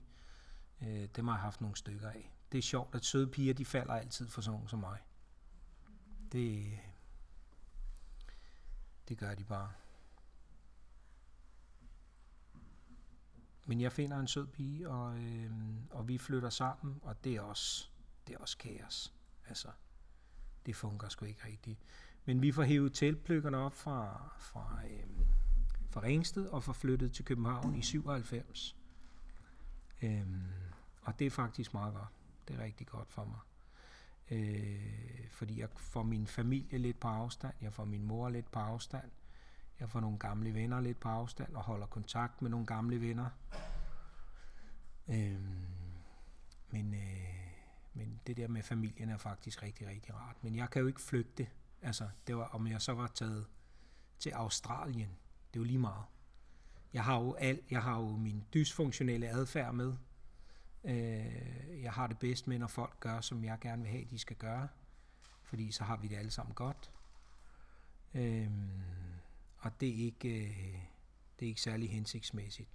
[0.82, 2.32] Øh, dem har jeg haft nogle stykker af.
[2.52, 5.00] Det er sjovt, at søde piger, de falder altid for sådan som mig.
[6.32, 6.80] Det,
[9.08, 9.72] det gør de bare.
[13.66, 15.52] Men jeg finder en sød pige, og, øh,
[15.92, 17.90] og vi flytter sammen, og det er også,
[18.28, 19.14] det er også kaos.
[19.48, 19.72] Altså,
[20.66, 21.80] det fungerer sgu ikke rigtigt.
[22.26, 25.26] Men vi får hævet teltpløkkerne op fra, fra, øh,
[25.96, 28.76] fra Ringsted og forflyttet til København i 97.
[30.02, 30.42] Øhm,
[31.02, 32.08] og det er faktisk meget godt.
[32.48, 33.40] Det er rigtig godt for mig.
[34.32, 38.60] Øh, fordi jeg får min familie lidt på afstand, jeg får min mor lidt på
[38.60, 39.12] afstand,
[39.80, 43.30] jeg får nogle gamle venner lidt på afstand og holder kontakt med nogle gamle venner.
[45.08, 45.66] Øhm,
[46.70, 47.50] men, øh,
[47.94, 50.36] men det der med familien er faktisk rigtig, rigtig rart.
[50.44, 51.48] Men jeg kan jo ikke flygte.
[51.82, 53.46] Altså, det var, om jeg så var taget
[54.20, 55.10] til Australien,
[55.56, 56.06] det er jo lige meget.
[56.94, 59.94] Jeg har jo, alt, jeg har jo min dysfunktionelle adfærd med.
[60.84, 64.20] Øh, jeg har det bedst med, når folk gør, som jeg gerne vil have, de
[64.20, 64.68] skal gøre.
[65.44, 66.92] Fordi så har vi det alle sammen godt.
[68.14, 68.52] Øh,
[69.58, 70.80] og det er ikke, øh,
[71.40, 72.70] det er ikke særlig hensigtsmæssigt.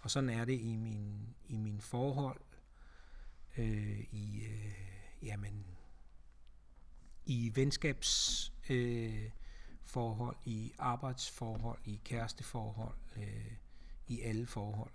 [0.00, 2.40] Og sådan er det i min, i min forhold,
[3.58, 4.74] øh, i, øh,
[5.22, 5.66] jamen,
[7.26, 8.52] i venskabs...
[8.70, 9.30] øh,
[9.84, 13.52] forhold, i arbejdsforhold, i kæresteforhold, øh,
[14.08, 14.92] i alle forhold.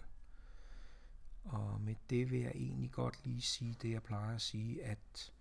[1.43, 5.34] Og med det vil jeg egentlig godt lige sige det, jeg plejer at sige, at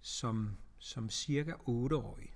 [0.00, 2.34] som, som cirka 8-årig,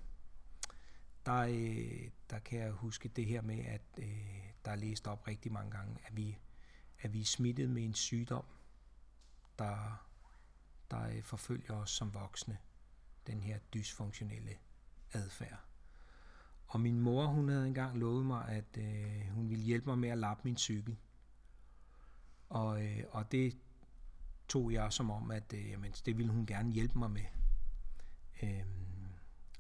[1.27, 5.29] der, øh, der kan jeg huske det her med, at øh, der er læst op
[5.29, 6.39] rigtig mange gange, at vi,
[7.01, 8.45] at vi er smittet med en sygdom,
[9.59, 10.07] der,
[10.91, 12.59] der øh, forfølger os som voksne.
[13.27, 14.59] Den her dysfunktionelle
[15.13, 15.65] adfærd.
[16.67, 20.09] Og min mor, hun havde engang lovet mig, at øh, hun ville hjælpe mig med
[20.09, 20.97] at lappe min cykel.
[22.49, 23.59] Og, øh, og det
[24.49, 27.25] tog jeg som om, at øh, jamen, det ville hun gerne hjælpe mig med.
[28.43, 28.65] Øh,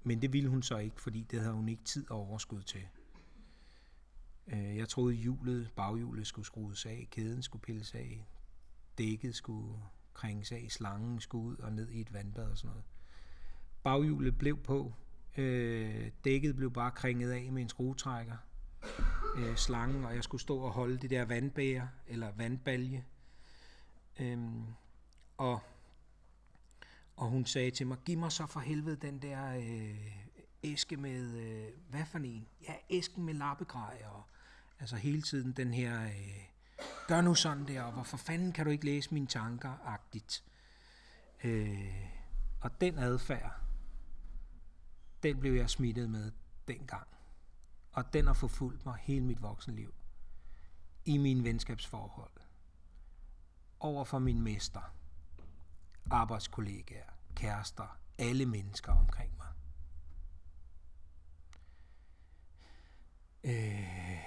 [0.02, 2.88] men det ville hun så ikke, fordi det havde hun ikke tid og overskud til.
[4.46, 8.26] Øh, jeg troede, hjulet, baghjulet skulle skrues af, kæden skulle pilles af,
[8.98, 9.78] dækket skulle
[10.14, 12.84] krænges af, slangen skulle ud og ned i et vandbad og sådan noget.
[13.82, 14.94] Baghjulet blev på,
[15.38, 18.36] øh, dækket blev bare kringet af med en skruetrækker,
[19.36, 23.04] øh, slangen, og jeg skulle stå og holde det der vandbæger, eller vandbalje.
[24.20, 24.38] Øh,
[25.36, 25.60] og
[27.16, 30.12] og hun sagde til mig, giv mig så for helvede den der øh,
[30.62, 32.46] æske med, øh, hvad for en?
[32.68, 34.22] Ja, æsken med lappegrej, og
[34.80, 36.44] altså hele tiden den her, øh,
[37.08, 40.44] gør nu sådan der, og hvorfor fanden kan du ikke læse mine tanker, agtigt.
[41.44, 41.94] Øh,
[42.60, 43.60] og den adfærd,
[45.22, 46.32] den blev jeg smittet med
[46.68, 47.06] dengang.
[47.92, 49.94] Og den har forfulgt mig hele mit voksenliv.
[51.04, 52.32] I mine venskabsforhold.
[53.80, 54.96] Over for min mester
[56.10, 59.52] arbejdskollegaer, kærester, alle mennesker omkring mig.
[63.44, 64.18] Øh.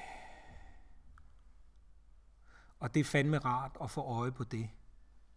[2.80, 4.70] Og det er fandme rart at få øje på det,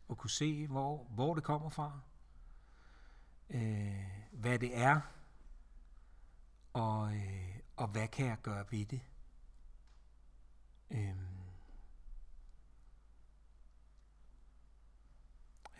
[0.08, 2.00] og kunne se, hvor, hvor det kommer fra,
[3.50, 5.00] øh, hvad det er,
[6.72, 9.00] og, øh, og hvad kan jeg gøre ved det?
[10.90, 11.26] Øhm.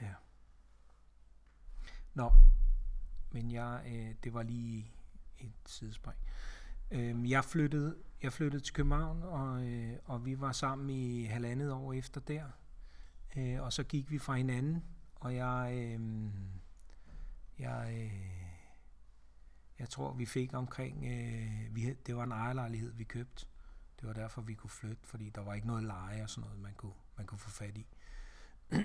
[0.01, 0.15] Ja.
[2.15, 2.33] Nå,
[3.31, 4.93] men jeg, øh, det var lige
[5.39, 6.19] et sidespring.
[6.91, 11.73] Øhm, jeg, flyttede, jeg flyttede til København, og, øh, og vi var sammen i halvandet
[11.73, 12.45] år efter der.
[13.37, 16.01] Øh, og så gik vi fra hinanden, og jeg, øh,
[17.59, 18.52] jeg øh,
[19.83, 23.47] jeg tror, vi fik omkring, øh, vi, det var en ejerlejlighed, vi købte.
[24.01, 26.63] Det var derfor, vi kunne flytte, fordi der var ikke noget leje og sådan noget,
[26.63, 27.87] man kunne, man kunne få fat i.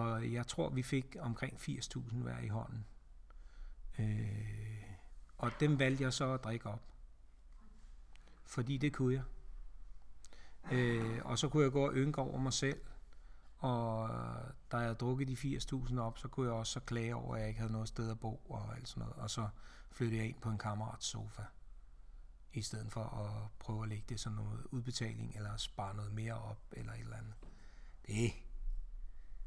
[0.00, 2.84] og jeg tror, vi fik omkring 80.000 hver i hånden.
[3.98, 4.84] Øh,
[5.38, 6.82] og dem valgte jeg så at drikke op.
[8.46, 9.22] Fordi det kunne jeg.
[10.72, 12.80] Øh, og så kunne jeg gå og ynke over mig selv.
[13.64, 17.14] Og øh, da jeg havde drukket de 80.000 op, så kunne jeg også så klage
[17.14, 19.16] over, at jeg ikke havde noget sted at bo og alt sådan noget.
[19.16, 19.48] Og så
[19.90, 21.42] flyttede jeg ind på en kammerats sofa.
[22.52, 26.34] I stedet for at prøve at lægge det som noget udbetaling, eller spare noget mere
[26.34, 27.34] op, eller et eller andet.
[28.06, 28.32] Det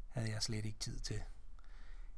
[0.08, 1.20] havde jeg slet ikke tid til.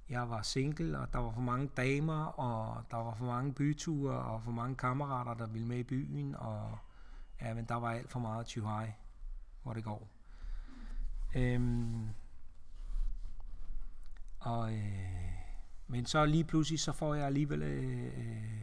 [0.09, 4.19] Jeg var single, og der var for mange damer, og der var for mange byture,
[4.19, 6.79] og for mange kammerater, der ville med i byen, og
[7.41, 8.93] ja, men der var alt for meget tjuhej,
[9.63, 10.20] hvor det går.
[11.35, 12.09] Øhm,
[14.41, 15.31] og, øh,
[15.87, 18.61] men så lige pludselig, så får jeg alligevel, øh, øh,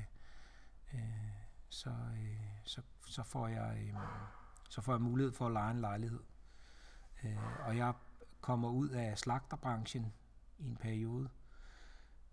[0.94, 1.02] øh,
[1.70, 3.94] så, øh, så, så, får jeg, øh,
[4.70, 6.20] så får jeg mulighed for at lege en lejlighed.
[7.24, 7.94] Øh, og jeg
[8.42, 10.14] kommer ud af slagterbranchen
[10.58, 11.30] i en periode,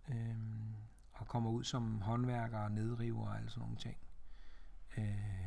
[0.08, 0.36] øh,
[1.12, 3.96] og kommer ud som håndværker og nedriver og alle sådan nogle ting.
[4.96, 5.43] Øh,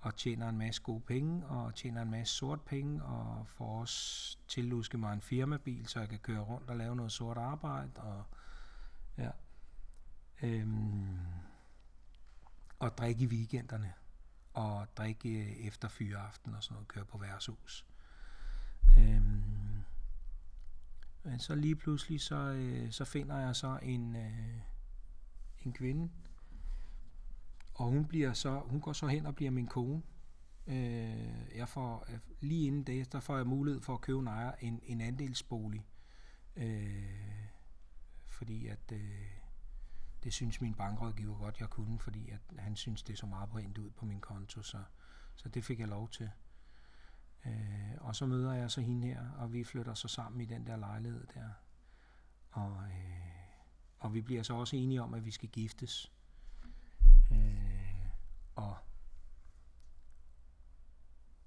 [0.00, 4.38] og tjener en masse gode penge, og tjener en masse sort penge, og får også
[4.48, 8.24] tillusket mig en firmabil, så jeg kan køre rundt og lave noget sort arbejde, og
[9.18, 9.30] ja.
[10.42, 11.18] Øhm,
[12.78, 13.92] og drikke i weekenderne,
[14.54, 17.86] og drikke øh, efter fyreaften og sådan noget, køre på værtshus.
[18.98, 19.82] Øhm,
[21.22, 24.60] men så lige pludselig, så, øh, så finder jeg så en, øh,
[25.58, 26.10] en kvinde,
[27.80, 30.02] og hun, bliver så, hun går så hen og bliver min kone.
[30.66, 34.26] Øh, jeg får, øh, lige inden det, der får jeg mulighed for at købe en,
[34.26, 35.86] ejer, en, en andelsbolig.
[36.56, 37.48] Øh,
[38.26, 39.26] fordi at øh,
[40.24, 43.48] det synes min bankrådgiver godt, jeg kunne, fordi at han synes, det er så meget
[43.48, 44.82] brændt ud på min konto, så,
[45.36, 46.30] så det fik jeg lov til.
[47.46, 50.66] Øh, og så møder jeg så hende her, og vi flytter så sammen i den
[50.66, 51.48] der lejlighed der.
[52.50, 53.30] Og, øh,
[53.98, 56.12] og vi bliver så også enige om, at vi skal giftes.
[57.32, 57.59] Øh,
[58.60, 58.76] og,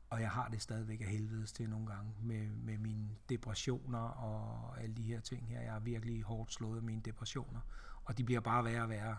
[0.10, 4.82] og jeg har det stadigvæk af helvedes til nogle gange med, med mine depressioner og
[4.82, 5.62] alle de her ting her.
[5.62, 7.60] Jeg er virkelig hårdt slået af mine depressioner,
[8.04, 9.18] og de bliver bare værre og værre.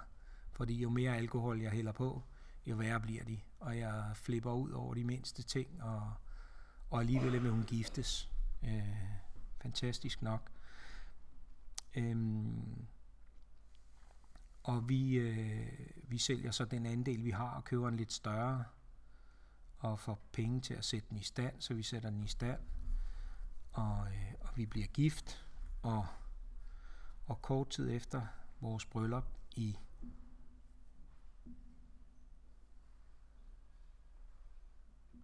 [0.53, 2.23] Fordi jo mere alkohol jeg hælder på,
[2.67, 3.41] jo værre bliver de.
[3.61, 6.15] Og jeg flipper ud over de mindste ting, og,
[6.91, 8.31] og alligevel vil hun giftes.
[8.63, 8.97] Øh,
[9.63, 10.51] fantastisk nok.
[11.95, 12.87] Øhm,
[14.65, 18.65] og vi, øh, vi sælger så den andel, vi har, og køber en lidt større,
[19.79, 22.61] og får penge til at sætte den i stand, så vi sætter den i stand.
[23.73, 25.45] Og, øh, og vi bliver gift,
[25.83, 26.07] og,
[27.27, 28.27] og kort tid efter
[28.61, 29.25] vores bryllup
[29.57, 29.79] i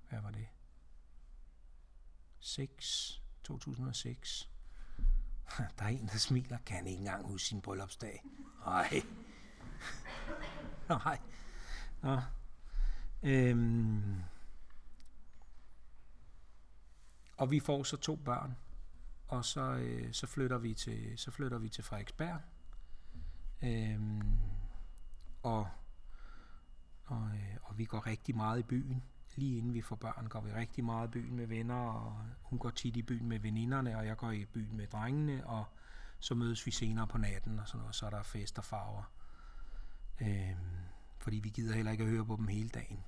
[0.09, 0.49] hvad var det?
[2.41, 4.51] 6, 2006.
[5.79, 6.59] Der er en, der smiler.
[6.67, 8.25] Kan ikke engang huske sin bryllupsdag?
[8.65, 9.03] Nej.
[11.05, 11.19] Nej.
[12.03, 12.21] Nå.
[13.23, 14.23] Øhm.
[17.37, 18.57] Og vi får så to børn.
[19.29, 22.41] Og så, øh, så flytter vi til så flytter vi til Frederiksberg.
[23.63, 24.39] Øhm.
[25.43, 25.69] Og
[27.11, 29.03] og, øh, og vi går rigtig meget i byen.
[29.37, 32.59] Lige inden vi får børn, går vi rigtig meget i byen med venner, og hun
[32.59, 35.65] går tit i byen med veninderne, og jeg går i byen med drengene, og
[36.19, 39.13] så mødes vi senere på natten, og sådan noget, så er der fest og farver.
[40.21, 40.80] Øhm,
[41.21, 43.05] fordi vi gider heller ikke at høre på dem hele dagen.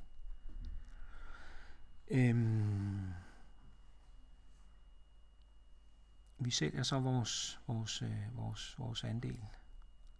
[2.08, 3.12] Øhm,
[6.38, 9.44] vi sælger så vores, vores, øh, vores, vores andel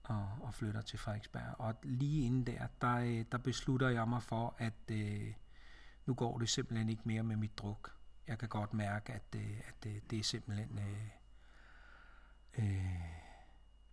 [0.03, 1.55] og, og flytter til Frederiksberg.
[1.59, 5.35] Og lige inden der, der, øh, der beslutter jeg mig for, at øh,
[6.07, 7.95] nu går det simpelthen ikke mere med mit druk.
[8.27, 10.79] Jeg kan godt mærke, at, øh, at øh, det er simpelthen...
[10.79, 11.09] Øh,
[12.59, 13.23] øh,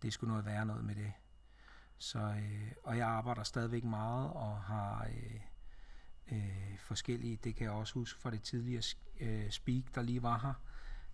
[0.02, 1.12] det skulle noget være noget med det.
[2.02, 5.40] Så, øh, og jeg arbejder stadigvæk meget og har øh,
[6.32, 8.82] øh, forskellige, det kan jeg også huske fra det tidligere
[9.20, 10.54] øh, speak, der lige var her,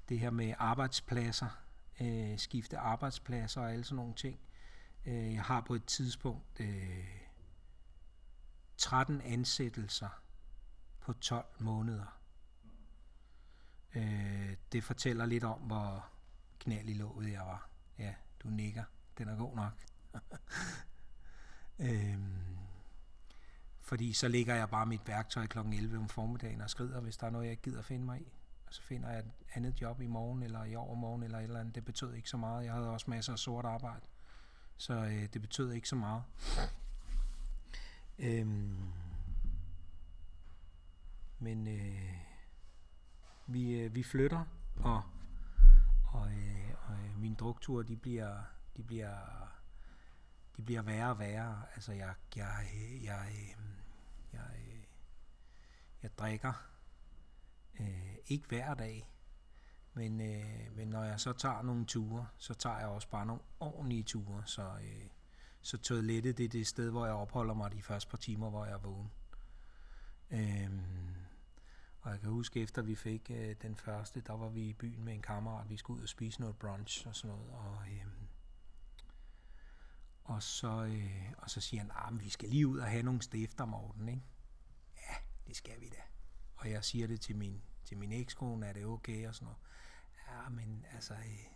[0.09, 1.49] det her med arbejdspladser,
[2.01, 4.39] øh, skifte arbejdspladser og alle sådan nogle ting.
[5.07, 7.07] Øh, jeg har på et tidspunkt øh,
[8.77, 10.23] 13 ansættelser
[11.01, 12.21] på 12 måneder.
[13.95, 16.09] Øh, det fortæller lidt om, hvor
[16.59, 17.69] knald i låget jeg var.
[17.99, 18.85] Ja, du nikker.
[19.19, 19.73] Den er god nok.
[21.89, 22.47] øhm,
[23.81, 25.59] fordi så ligger jeg bare mit værktøj kl.
[25.59, 28.33] 11 om formiddagen og skrider, hvis der er noget, jeg ikke gider finde mig i.
[28.67, 31.61] Og så finder jeg et andet job i morgen, eller i overmorgen, eller et eller
[31.61, 31.75] andet.
[31.75, 32.65] Det betød ikke så meget.
[32.65, 34.07] Jeg havde også masser af sort arbejde.
[34.77, 36.23] Så øh, det betød ikke så meget.
[38.19, 38.93] Øhm,
[41.39, 42.13] men øh,
[43.47, 44.45] vi, øh, vi flytter,
[44.77, 45.03] og,
[46.13, 48.37] og, øh, og øh, mine drukture, de bliver,
[48.77, 49.17] de bliver,
[50.57, 51.63] det bliver værre og værre.
[51.75, 52.67] Altså, jeg, jeg,
[53.05, 53.65] jeg, øh,
[54.33, 54.85] jeg, øh,
[56.03, 56.53] jeg drikker
[57.81, 59.11] øh, ikke hver dag,
[59.95, 63.43] men, øh, men når jeg så tager nogle ture, så tager jeg også bare nogle
[63.61, 65.07] ordentlige ture, så, øh,
[65.63, 68.65] så toilettet det er det sted, hvor jeg opholder mig de første par timer, hvor
[68.65, 69.11] jeg er vågen.
[70.31, 71.15] Øhm,
[72.01, 75.05] og jeg kan huske, efter vi fik øh, den første, der var vi i byen
[75.05, 75.71] med en kammerat.
[75.71, 77.51] Vi skulle ud og spise noget brunch og sådan noget.
[77.53, 78.06] Og, øh,
[80.27, 83.03] og, så, øh, og så siger han, ah, at vi skal lige ud og have
[83.03, 84.09] nogle stifter, Morten.
[84.09, 84.23] Ikke?
[84.97, 85.15] Ja,
[85.47, 86.03] det skal vi da.
[86.57, 89.59] Og jeg siger det til min, til min ekskone, er det okay og sådan noget.
[90.29, 91.15] Ja, men altså...
[91.15, 91.47] Øh,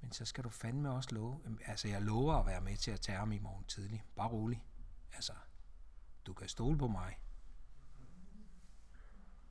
[0.00, 1.40] men så skal du fandme også love.
[1.44, 4.04] Øh, altså, jeg lover at være med til at tage ham i morgen tidlig.
[4.16, 4.64] Bare rolig.
[5.12, 5.32] Altså,
[6.26, 7.20] du kan stole på mig.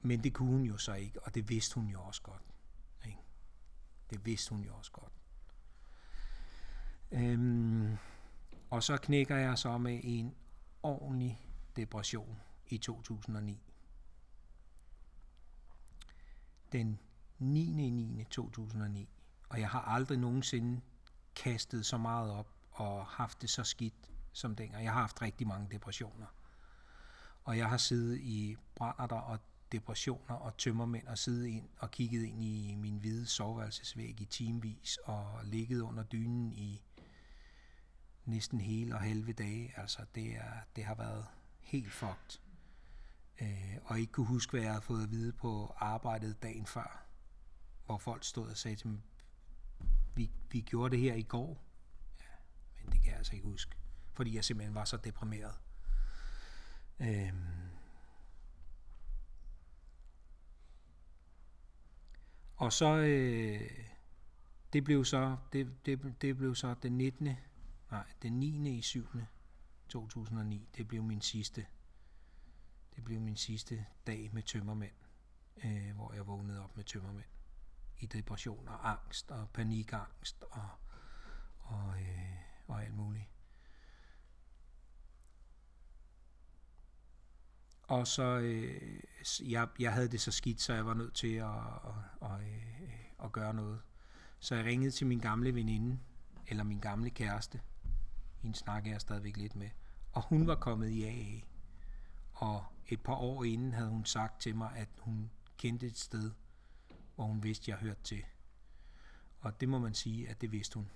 [0.01, 2.43] Men det kunne hun jo så ikke, og det vidste hun jo også godt.
[3.05, 3.19] Ikke?
[4.09, 5.13] Det vidste hun jo også godt.
[7.11, 7.97] Øhm,
[8.69, 10.35] og så knækker jeg så med en
[10.83, 11.41] ordentlig
[11.75, 13.61] depression i 2009.
[16.71, 16.99] Den
[17.39, 17.71] 9.
[17.71, 18.23] 9.
[18.29, 19.09] 2009.
[19.49, 20.81] Og jeg har aldrig nogensinde
[21.35, 24.83] kastet så meget op og haft det så skidt som dengang.
[24.83, 26.25] Jeg har haft rigtig mange depressioner.
[27.43, 29.39] Og jeg har siddet i brænder og
[29.71, 34.97] depressioner og tømmermænd og siddet ind og kigget ind i min hvide soveværelsesvæg i timevis
[34.97, 36.81] og ligget under dynen i
[38.27, 39.73] næsten hele og halve dage.
[39.77, 41.25] Altså det, er, det har været
[41.59, 42.39] helt fucked.
[43.41, 47.05] Øh, og ikke kunne huske, hvad jeg havde fået at vide på arbejdet dagen før,
[47.85, 49.01] hvor folk stod og sagde til mig,
[50.15, 51.63] vi, vi gjorde det her i går.
[52.19, 52.25] Ja,
[52.83, 53.75] men det kan jeg altså ikke huske,
[54.13, 55.55] fordi jeg simpelthen var så deprimeret.
[56.99, 57.33] Øh,
[62.57, 63.61] Og så, øh,
[64.73, 67.29] det blev så, det, det, det blev så den 19.
[67.91, 68.77] Nej, den 9.
[68.77, 69.07] i 7.
[69.89, 70.69] 2009.
[70.77, 71.65] Det blev min sidste,
[72.95, 74.93] det blev min sidste dag med tømmermænd,
[75.65, 77.25] øh, hvor jeg vågnede op med tømmermænd.
[77.99, 80.69] I depression og angst og panikangst og,
[81.59, 83.25] og, øh, og alt muligt.
[87.83, 89.01] Og så, øh,
[89.41, 93.23] jeg, jeg havde det så skidt, så jeg var nødt til at, at, at, øh,
[93.23, 93.81] at gøre noget.
[94.39, 95.99] Så jeg ringede til min gamle veninde,
[96.47, 97.61] eller min gamle kæreste.
[98.37, 99.69] Hende snakker jeg stadigvæk lidt med.
[100.11, 101.39] Og hun var kommet i AA.
[102.33, 106.31] Og et par år inden havde hun sagt til mig, at hun kendte et sted,
[107.15, 108.23] hvor hun vidste, jeg hørte til.
[109.39, 110.89] Og det må man sige, at det vidste hun.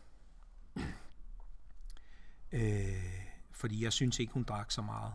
[2.51, 5.13] øh, fordi jeg synes ikke, hun drak så meget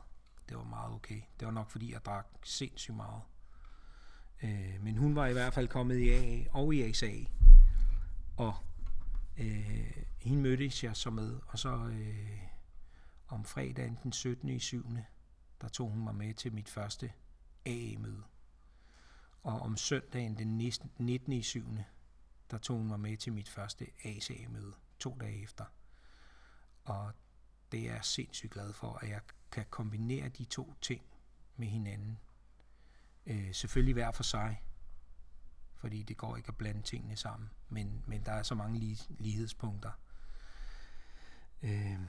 [0.48, 1.20] det var meget okay.
[1.40, 3.22] Det var nok fordi, jeg drak sindssygt meget.
[4.42, 7.12] Øh, men hun var i hvert fald kommet i AA og i ASA.
[8.36, 8.54] Og
[9.36, 12.42] øh, hende mødtes jeg så med, og så øh,
[13.28, 14.48] om fredagen den 17.
[14.48, 14.90] i 7.
[15.60, 17.12] der tog hun mig med til mit første
[17.66, 18.22] AA-møde.
[19.42, 20.58] Og om søndagen den
[20.98, 21.32] 19.
[21.32, 21.76] i 7.
[22.50, 25.64] der tog hun mig med til mit første ACA-møde to dage efter.
[26.84, 27.12] Og
[27.72, 29.20] det er jeg sindssygt glad for, at jeg
[29.50, 31.02] kan kombinere de to ting
[31.56, 32.18] med hinanden.
[33.26, 34.62] Øh, selvfølgelig hver for sig,
[35.76, 38.98] fordi det går ikke at blande tingene sammen, men, men der er så mange lige,
[39.18, 39.90] lighedspunkter.
[41.62, 42.06] Øhm.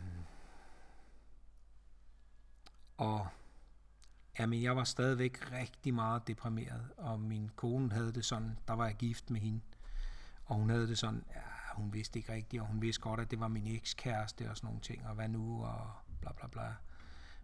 [2.97, 3.27] og
[4.39, 8.85] jamen, jeg var stadigvæk rigtig meget deprimeret, og min kone havde det sådan, der var
[8.85, 9.61] jeg gift med hende,
[10.45, 11.41] og hun havde det sådan, ja,
[11.75, 14.67] hun vidste ikke rigtigt, og hun vidste godt, at det var min ekskæreste og sådan
[14.67, 15.91] nogle ting, og hvad nu, og
[16.21, 16.75] bla bla bla.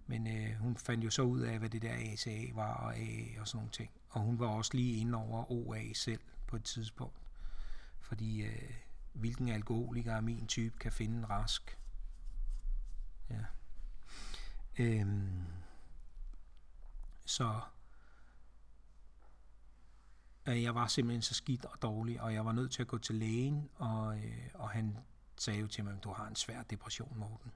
[0.08, 3.42] Men øh, hun fandt jo så ud af, hvad det der ACA var, og AA
[3.42, 3.92] og sådan nogle ting.
[4.10, 7.16] Og hun var også lige inde over OA selv på et tidspunkt.
[8.00, 8.74] Fordi øh,
[9.14, 11.78] hvilken alkoholiker af min type kan finde en rask.
[13.30, 13.46] Ja.
[14.80, 15.44] Øhm,
[17.26, 17.60] så
[20.48, 22.98] øh, jeg var simpelthen så skidt og dårlig, og jeg var nødt til at gå
[22.98, 24.98] til lægen, og, øh, og han
[25.38, 27.52] sagde jo til mig, du har en svær depression, Morten.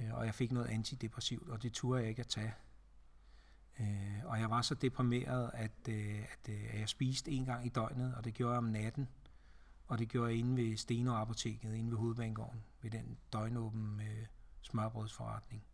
[0.00, 2.54] Øh, og jeg fik noget antidepressivt, og det turde jeg ikke at tage.
[3.80, 7.66] Øh, og jeg var så deprimeret, at, øh, at, øh, at jeg spiste en gang
[7.66, 9.08] i døgnet, og det gjorde jeg om natten.
[9.86, 14.26] Og det gjorde jeg inde ved Steno Apoteket, inde ved Hovedbanegården, ved den døgnåben øh,
[14.62, 15.64] smørbrødsforretning.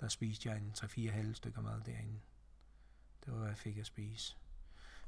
[0.00, 2.20] Der spiste jeg en 3-4 halve stykker mad derinde.
[3.24, 4.36] Det var, hvad jeg fik at spise.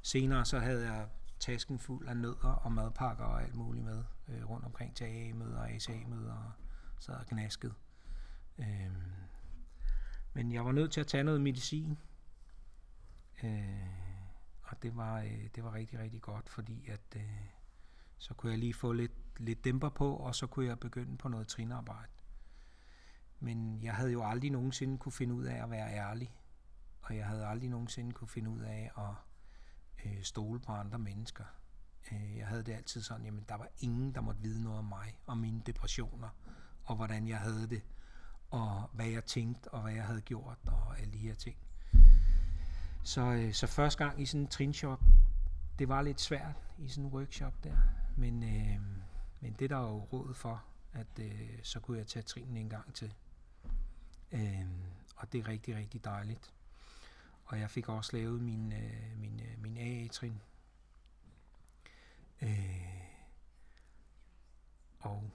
[0.01, 1.09] Senere så havde jeg
[1.39, 5.57] tasken fuld af nødder og madpakker og alt muligt med øh, rundt omkring til AA-møder
[5.57, 6.51] og ASA-møder og
[6.99, 7.73] sad og gnaskede.
[8.57, 8.95] Øhm,
[10.33, 11.97] men jeg var nødt til at tage noget medicin.
[13.43, 13.89] Øh,
[14.61, 17.45] og det var, øh, det var rigtig, rigtig godt, fordi at øh,
[18.17, 21.29] så kunne jeg lige få lidt, lidt dæmper på, og så kunne jeg begynde på
[21.29, 22.11] noget trinarbejde.
[23.39, 26.35] Men jeg havde jo aldrig nogensinde kunne finde ud af at være ærlig,
[27.01, 29.15] og jeg havde aldrig nogensinde kunne finde ud af at
[30.05, 31.43] øh, stole på andre mennesker.
[32.11, 34.85] Øh, jeg havde det altid sådan, jamen der var ingen, der måtte vide noget om
[34.85, 36.29] mig, og mine depressioner,
[36.83, 37.81] og hvordan jeg havde det,
[38.51, 41.55] og hvad jeg tænkte, og hvad jeg havde gjort, og alle de her ting.
[43.03, 45.01] Så, øh, så første gang i sådan en trinshop,
[45.79, 47.77] det var lidt svært i sådan en workshop der,
[48.15, 48.81] men, øh,
[49.39, 52.69] men det der er jo råd for, at øh, så kunne jeg tage trinene en
[52.69, 53.13] gang til.
[54.31, 54.65] Øh,
[55.15, 56.53] og det er rigtig, rigtig dejligt.
[57.45, 60.41] Og jeg fik også lavet min, øh, min, øh, min AA-trin.
[62.41, 62.85] Øh,
[64.99, 65.29] og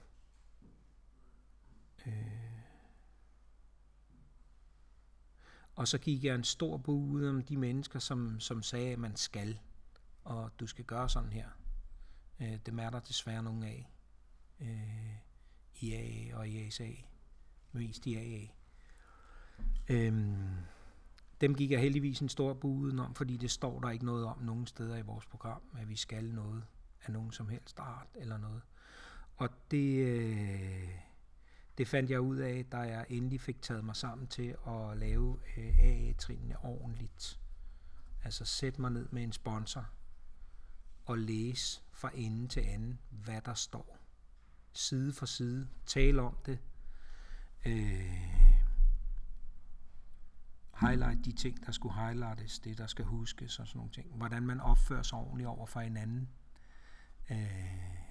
[2.05, 2.50] øh,
[5.75, 8.99] og så gik jeg en stor bue ud om de mennesker, som, som sagde, at
[8.99, 9.59] man skal,
[10.23, 11.47] og du skal gøre sådan her.
[12.41, 13.91] Øh, dem er der desværre nogen af.
[14.59, 15.15] Øh,
[15.81, 16.89] I AA og i ASA.
[17.71, 18.47] Mest i AA.
[19.89, 20.55] Øhm,
[21.41, 24.39] dem gik jeg heldigvis en stor bud om, fordi det står der ikke noget om
[24.39, 26.63] nogen steder i vores program, at vi skal noget
[27.05, 28.61] af nogen som helst art eller noget.
[29.37, 30.89] Og det, øh,
[31.81, 35.39] det fandt jeg ud af, da jeg endelig fik taget mig sammen til at lave
[35.57, 37.39] øh, AA-trinene ordentligt.
[38.23, 39.89] Altså sætte mig ned med en sponsor
[41.05, 43.99] og læse fra ende til anden, hvad der står.
[44.73, 45.67] Side for side.
[45.85, 46.59] Tale om det.
[47.65, 48.41] Øh,
[50.81, 54.15] highlight de ting, der skulle highlightes, det der skal huskes og sådan nogle ting.
[54.15, 56.29] Hvordan man opfører sig ordentligt over for hinanden.
[57.31, 58.10] Øh,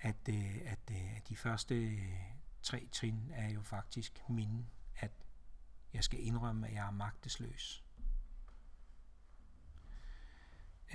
[0.00, 2.20] at, øh, at, øh, at de første øh,
[2.62, 5.12] tre trin er jo faktisk mine, at
[5.92, 7.84] jeg skal indrømme, at jeg er magtesløs.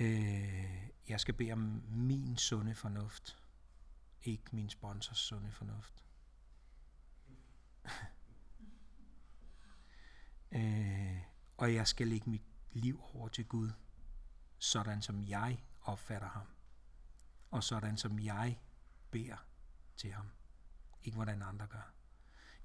[0.00, 3.38] Øh, jeg skal bede om min sunde fornuft,
[4.22, 6.04] ikke min sponsors sunde fornuft.
[10.52, 11.22] Øh,
[11.56, 12.42] og jeg skal lægge mit
[12.72, 13.70] liv over til Gud,
[14.58, 16.46] sådan som jeg opfatter ham,
[17.50, 18.58] og sådan som jeg
[19.16, 19.36] beder
[19.96, 20.30] til ham.
[21.02, 21.92] Ikke hvordan andre gør.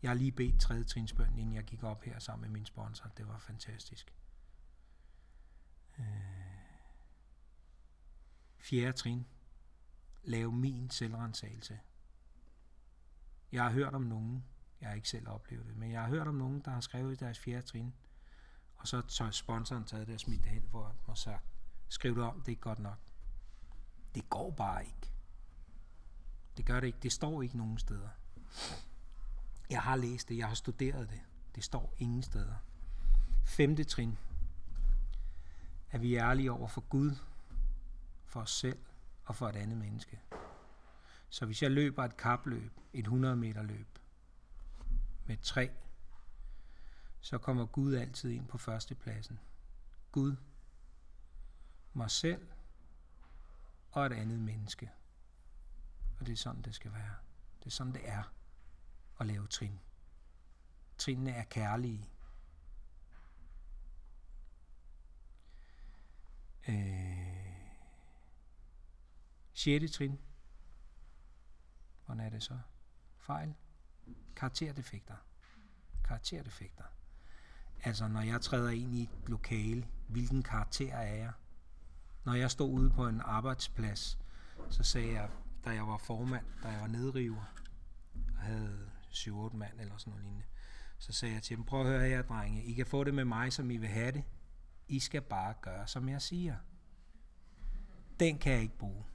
[0.02, 3.10] Jeg har lige bedt tredje trinsbøn, inden jeg gik op her sammen med min sponsor.
[3.18, 4.14] Det var fantastisk.
[6.00, 6.06] Øh.
[8.58, 9.28] Fjerde trin.
[10.24, 11.80] Lav min selvrensagelse.
[13.52, 14.46] Jeg har hørt om nogen,
[14.82, 17.20] jeg har ikke selv oplevet det, men jeg har hørt om nogen, der har skrevet
[17.20, 17.94] deres fjerde trin,
[18.76, 21.46] og så har sponsoren taget det og smidt det hen for og sagt,
[21.90, 22.98] skriv det om, det er ikke godt nok.
[24.16, 25.12] Det går bare ikke.
[26.58, 27.00] Det gør det ikke.
[27.04, 28.10] Det står ikke nogen steder.
[29.70, 31.22] Jeg har læst det, jeg har studeret det.
[31.56, 32.56] Det står ingen steder.
[33.46, 34.18] Femte trin.
[35.92, 37.16] Er vi ærlige over for Gud,
[38.26, 38.80] for os selv
[39.26, 40.20] og for et andet menneske.
[41.30, 43.88] Så hvis jeg løber et kapløb, et 100 meter løb,
[45.26, 45.72] med tre,
[47.22, 49.40] så kommer Gud altid ind på førstepladsen.
[50.12, 50.36] Gud,
[51.94, 52.48] mig selv
[53.92, 54.92] og et andet menneske.
[56.22, 57.16] Og det er sådan, det skal være.
[57.60, 58.24] Det er sådan, det er
[59.20, 59.80] at lave trin.
[60.98, 62.10] Trinene er kærlige.
[66.68, 67.56] Øh,
[69.54, 69.92] 6.
[69.92, 70.20] trin.
[72.06, 72.60] Hvordan er det så?
[73.18, 73.56] Fejl.
[74.36, 75.16] Karakterdefekter.
[76.04, 76.84] Karakterdefekter.
[77.84, 81.34] Altså, når jeg træder ind i et lokale, hvilken karakter er jeg?
[82.24, 84.20] Når jeg stod ude på en arbejdsplads,
[84.70, 85.30] så sagde jeg,
[85.66, 87.44] da jeg var formand, da jeg var nedriver,
[88.36, 90.46] og havde 7-8 mand eller sådan noget lignende,
[90.98, 93.26] så sagde jeg til dem, prøv at høre her, drenge, I kan få det med
[93.26, 94.24] mig, som I vil have det.
[94.88, 96.56] I skal bare gøre, som jeg siger.
[98.20, 99.06] Den kan jeg ikke bruge.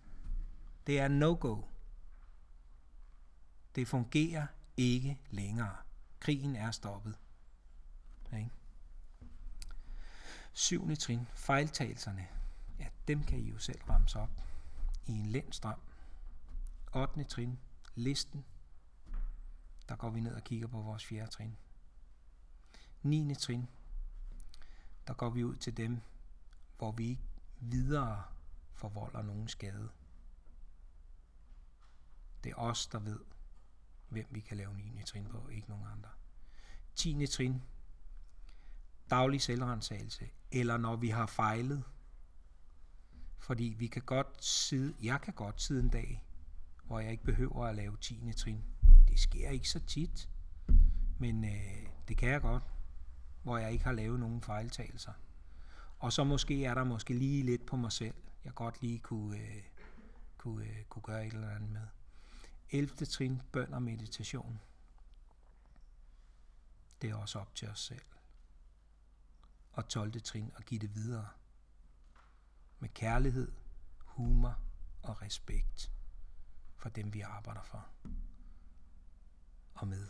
[0.86, 1.62] Det er no-go.
[3.74, 5.76] Det fungerer ikke længere.
[6.20, 7.18] Krigen er stoppet.
[8.32, 8.50] Ikke?
[10.52, 12.26] Syvende trin, fejltagelserne.
[12.78, 14.42] Ja, dem kan I jo selv ramse op
[15.06, 15.80] i en lændstrøm.
[16.92, 17.24] 8.
[17.24, 17.58] trin,
[17.94, 18.44] listen.
[19.88, 21.56] Der går vi ned og kigger på vores fjerde trin.
[23.02, 23.34] 9.
[23.34, 23.68] trin,
[25.06, 26.00] der går vi ud til dem,
[26.78, 27.22] hvor vi ikke
[27.60, 28.24] videre
[28.72, 29.88] forvolder nogen skade.
[32.44, 33.20] Det er os, der ved,
[34.08, 35.02] hvem vi kan lave 9.
[35.06, 36.10] trin på, ikke nogen andre.
[36.94, 37.26] 10.
[37.26, 37.62] trin,
[39.10, 41.84] daglig selvrensagelse, eller når vi har fejlet.
[43.38, 46.25] Fordi vi kan godt sidde, jeg kan godt sidde en dag,
[46.86, 48.32] hvor jeg ikke behøver at lave 10.
[48.36, 48.64] trin.
[49.08, 50.28] Det sker ikke så tit,
[51.18, 52.62] men øh, det kan jeg godt,
[53.42, 55.12] hvor jeg ikke har lavet nogen fejltagelser.
[55.98, 58.14] Og så måske er der måske lige lidt på mig selv,
[58.44, 59.62] jeg godt lige kunne, øh,
[60.38, 61.86] kunne, øh, kunne gøre et eller andet med.
[62.70, 63.06] 11.
[63.06, 64.60] trin, bøn og meditation.
[67.02, 68.02] Det er også op til os selv.
[69.72, 70.20] Og 12.
[70.20, 71.28] trin, at give det videre.
[72.78, 73.52] Med kærlighed,
[73.98, 74.58] humor
[75.02, 75.92] og respekt
[76.76, 77.88] for dem, vi arbejder for.
[79.74, 80.08] Og med.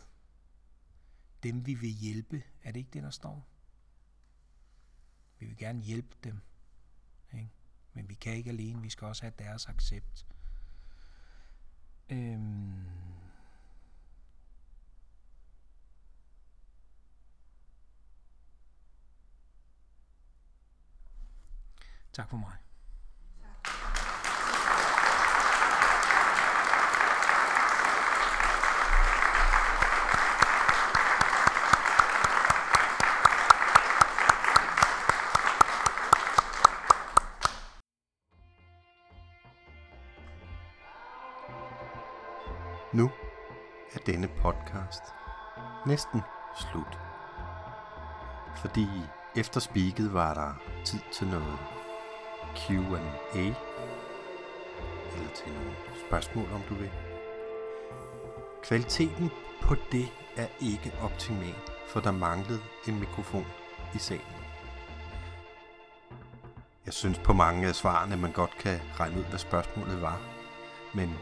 [1.43, 3.47] Dem, vi vil hjælpe, er det ikke det, der står?
[5.39, 6.41] Vi vil gerne hjælpe dem.
[7.33, 7.51] Ikke?
[7.93, 10.27] Men vi kan ikke alene, vi skal også have deres accept.
[12.09, 13.07] Øhm
[22.17, 22.66] tak for mig.
[44.07, 45.03] Denne podcast
[45.85, 46.21] næsten
[46.55, 46.99] slut.
[48.55, 48.87] Fordi
[49.35, 50.53] efter speaket var der
[50.85, 51.57] tid til noget
[52.55, 53.45] Q&A
[55.13, 55.75] eller til nogle
[56.07, 56.91] spørgsmål, om du vil.
[58.63, 59.31] Kvaliteten
[59.61, 61.55] på det er ikke optimal,
[61.87, 63.45] for der manglede en mikrofon
[63.95, 64.37] i salen.
[66.85, 70.19] Jeg synes på mange af svarene, man godt kan regne ud, hvad spørgsmålet var.
[70.93, 71.17] Men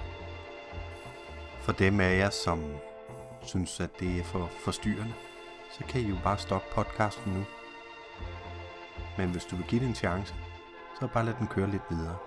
[1.66, 2.64] for dem af jer, som
[3.42, 5.14] synes, at det er for forstyrrende,
[5.72, 7.46] så kan I jo bare stoppe podcasten nu.
[9.18, 10.36] Men hvis du vil give det en chance,
[11.00, 12.18] så bare lad den køre lidt videre.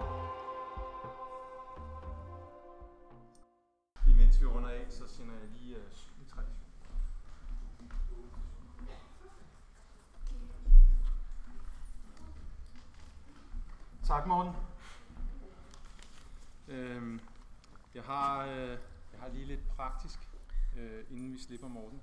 [21.38, 22.02] Vi slipper Morten.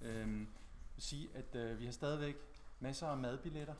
[0.00, 0.46] Øhm, jeg
[0.94, 2.36] vil sige, at øh, vi har stadigvæk
[2.80, 3.74] masser af madbilletter.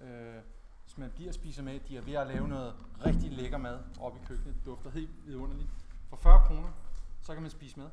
[0.00, 0.42] Øh,
[0.84, 2.74] hvis man bliver og spiser med, de er ved at lave noget
[3.04, 4.54] rigtig lækker mad oppe i køkkenet.
[4.54, 5.70] Det dufter helt vidunderligt.
[6.08, 6.72] For 40 kroner,
[7.22, 7.90] så kan man spise med.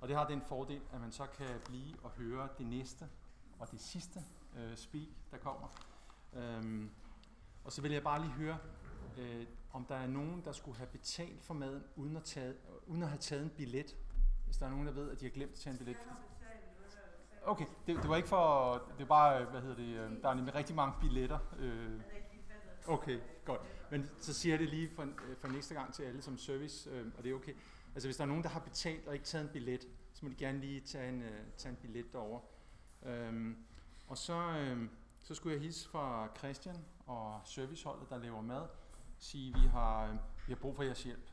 [0.00, 3.08] Og det har den fordel, at man så kan blive og høre det næste
[3.58, 4.20] og det sidste
[4.56, 5.68] øh, speak, der kommer.
[6.32, 6.90] Øhm,
[7.64, 8.58] og så vil jeg bare lige høre,
[9.18, 12.54] øh, om der er nogen, der skulle have betalt for maden, uden at, tage,
[12.86, 13.96] uden at have taget en billet.
[14.46, 15.96] Hvis der er nogen, der ved, at de har glemt at tage en billet.
[17.42, 20.28] Okay, det, det var ikke for, det er bare, øh, hvad hedder det, øh, der
[20.28, 21.38] er nemlig rigtig mange billetter.
[21.58, 22.00] Øh.
[22.86, 23.60] Okay, godt.
[23.90, 26.90] Men så siger jeg det lige for, øh, for næste gang til alle som service,
[26.90, 27.52] øh, og det er okay.
[27.94, 30.28] Altså hvis der er nogen, der har betalt og ikke taget en billet, så må
[30.28, 32.40] de gerne lige tage en, øh, tage en billet derover.
[33.02, 33.56] Øhm,
[34.08, 34.88] og så, øh,
[35.22, 38.66] så skulle jeg hilse fra Christian og serviceholdet, der laver mad,
[39.18, 41.30] sige, at vi har, vi har brug for jeres hjælp.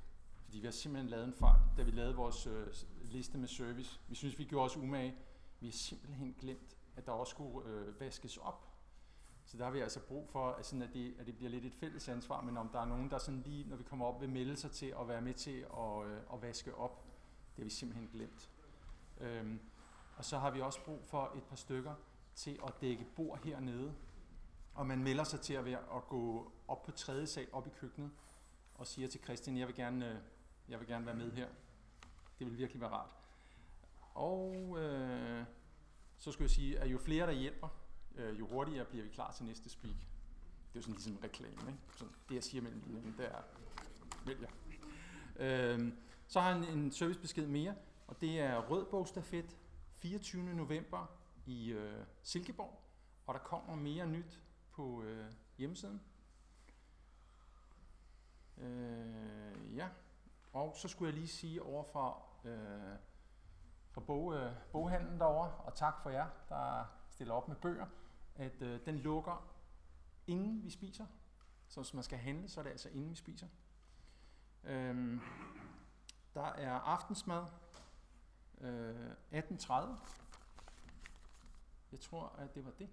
[0.54, 2.68] Fordi vi har simpelthen lavet en fejl, da vi lavede vores øh,
[3.04, 4.00] liste med service.
[4.08, 5.16] Vi synes, vi gjorde os umage.
[5.60, 8.68] Vi har simpelthen glemt, at der også skulle øh, vaskes op.
[9.46, 11.66] Så der har vi altså brug for, at, sådan, at, det, at det bliver lidt
[11.66, 14.22] et fælles ansvar, men om der er nogen, der sådan lige, når vi kommer op,
[14.22, 17.04] vil melde sig til at være med til at, øh, at vaske op,
[17.56, 18.50] det har vi simpelthen glemt.
[19.20, 19.60] Øhm,
[20.18, 21.94] og så har vi også brug for et par stykker
[22.36, 23.94] til at dække bord hernede.
[24.74, 27.70] Og man melder sig til at, være, at gå op på tredje sal, op i
[27.70, 28.12] køkkenet,
[28.76, 30.18] og siger til Christian, jeg vil gerne, øh,
[30.70, 31.48] jeg vil gerne være med her.
[32.40, 33.10] Det vil virkelig være rart.
[34.14, 35.46] Og øh,
[36.18, 37.68] så skulle jeg sige, at jo flere der hjælper,
[38.16, 39.96] øh, jo hurtigere bliver vi klar til næste speak.
[39.96, 41.80] Det er jo sådan ligesom en reklame, ikke?
[41.98, 43.42] Så det jeg siger mellem linjerne, det er,
[44.26, 44.50] vælger.
[45.36, 45.94] Øh,
[46.28, 47.76] så har jeg en, en servicebesked mere,
[48.08, 49.58] og det er Rødbogstafet
[49.98, 50.54] 24.
[50.54, 51.06] november
[51.46, 52.82] i øh, Silkeborg,
[53.28, 54.42] og der kommer mere nyt
[54.72, 55.26] på øh,
[55.58, 56.02] hjemmesiden.
[58.58, 59.88] Øh, ja,
[60.54, 62.98] og så skulle jeg lige sige over fra, øh,
[63.92, 67.86] fra bog, øh, boghandlen derovre, og tak for jer, der stiller op med bøger,
[68.36, 69.48] at øh, den lukker
[70.28, 71.06] inden vi spiser.
[71.68, 73.48] Så hvis man skal handle, så er det altså inden vi spiser.
[74.64, 75.22] Øhm,
[76.34, 77.46] der er aftensmad
[78.62, 79.74] øh, 18.30.
[81.92, 82.90] Jeg tror, at det var det.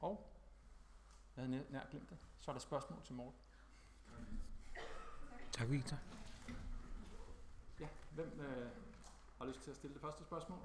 [0.00, 0.30] Og
[1.36, 2.18] Jeg havde nær, nær glemt det.
[2.40, 3.40] Så er der spørgsmål til Morten.
[5.52, 5.98] Tak, Victor.
[7.84, 8.70] Ja, hvem øh,
[9.38, 10.58] har lyst til at stille det første spørgsmål?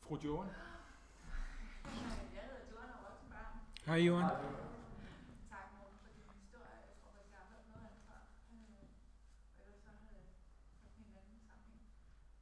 [0.00, 0.48] Fru Johan?
[3.86, 4.24] Hej, Johan.
[4.24, 6.78] Tak, Morten, for din historie.
[6.88, 8.20] Jeg tror faktisk, jeg har hørt noget af det før.
[8.52, 8.84] Øh,
[9.56, 10.38] og ellers så havde jeg hørt
[10.82, 11.84] den i en anden sammenhæng.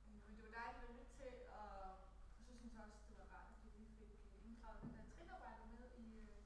[0.07, 1.69] Øh, men det var dejligt at lytte til, og,
[2.37, 4.91] og så synes jeg også, det var rart, at du lige fik øh, inddraget den
[4.97, 6.43] der trinarbejde med i, øh,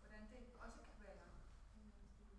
[0.00, 1.26] hvordan det også kan være.
[1.74, 1.88] Øh,
[2.20, 2.38] det,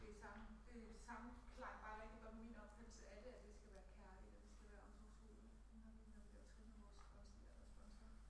[0.00, 0.42] det er samme,
[0.72, 3.72] det er samme klang bare rigtig godt med min opfattelse af det, at det skal
[3.78, 6.98] være kærligt, og det skal være omsorgsfuldt, når vi, når vi laver trin med vores
[7.10, 8.22] konsulenter og sponsorer.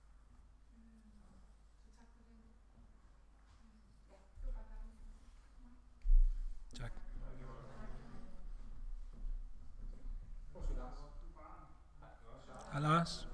[0.77, 1.09] Øh,
[1.83, 2.37] så tak for det.
[4.11, 4.99] Ja, det var bare dejligt.
[6.79, 6.93] Tak.
[12.75, 13.27] Hej, Lars.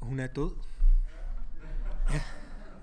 [0.00, 0.50] Hun er død.
[2.10, 2.20] Ja.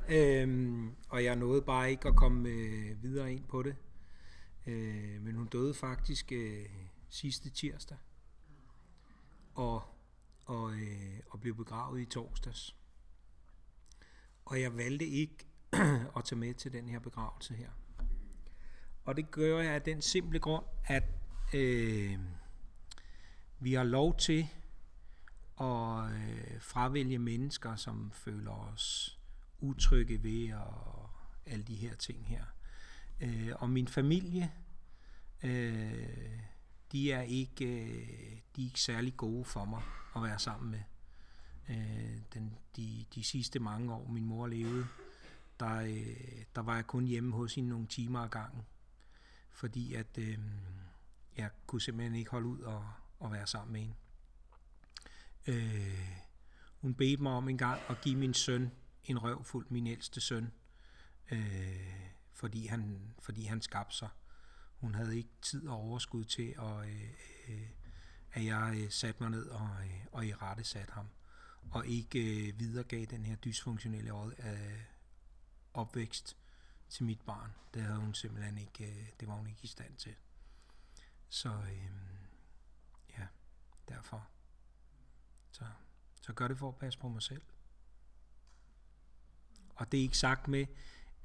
[0.09, 3.75] Øhm, og jeg nåede bare ikke at komme øh, videre ind på det.
[4.67, 6.65] Øh, men hun døde faktisk øh,
[7.09, 7.97] sidste tirsdag.
[9.53, 9.83] Og,
[10.45, 12.80] og, øh, og blev begravet i torsdags.
[14.51, 15.45] Og jeg valgte ikke
[16.17, 17.69] at tage med til den her begravelse her.
[19.05, 21.03] Og det gør jeg af den simple grund, at
[21.53, 22.19] øh,
[23.59, 24.47] vi har lov til
[25.61, 29.19] at øh, fravælge mennesker, som føler os
[29.59, 31.09] utrygge ved og
[31.45, 32.45] alle de her ting her.
[33.21, 34.51] Øh, og min familie,
[35.43, 36.39] øh,
[36.91, 39.81] de er ikke øh, de er ikke særlig gode for mig
[40.15, 40.81] at være sammen med.
[41.71, 44.87] Øh, den, de, de sidste mange år, min mor levede,
[45.59, 48.61] der, øh, der var jeg kun hjemme hos hende nogle timer ad gangen,
[49.51, 50.39] fordi at øh,
[51.37, 53.95] jeg kunne simpelthen ikke holde ud og, og være sammen med hende.
[55.47, 56.21] Øh,
[56.81, 58.71] hun bedte mig om en gang at give min søn
[59.03, 60.51] en røvfuld, min ældste søn,
[61.31, 61.93] øh,
[62.33, 64.09] fordi, han, fordi han skabte sig.
[64.77, 67.09] Hun havde ikke tid og overskud til, at, øh,
[67.49, 67.69] øh,
[68.31, 71.05] at jeg øh, satte mig ned og, øh, og i rette satte ham,
[71.71, 74.81] og ikke øh, videregav den her dysfunktionelle øh,
[75.73, 76.37] opvækst
[76.89, 77.51] til mit barn.
[77.73, 80.15] Det havde hun simpelthen ikke, øh, det var hun ikke i stand til.
[81.29, 81.91] Så øh,
[83.17, 83.27] ja,
[83.89, 84.27] derfor.
[85.51, 85.65] Så,
[86.21, 87.41] så gør det for at passe på mig selv.
[89.75, 90.65] Og det er ikke sagt med,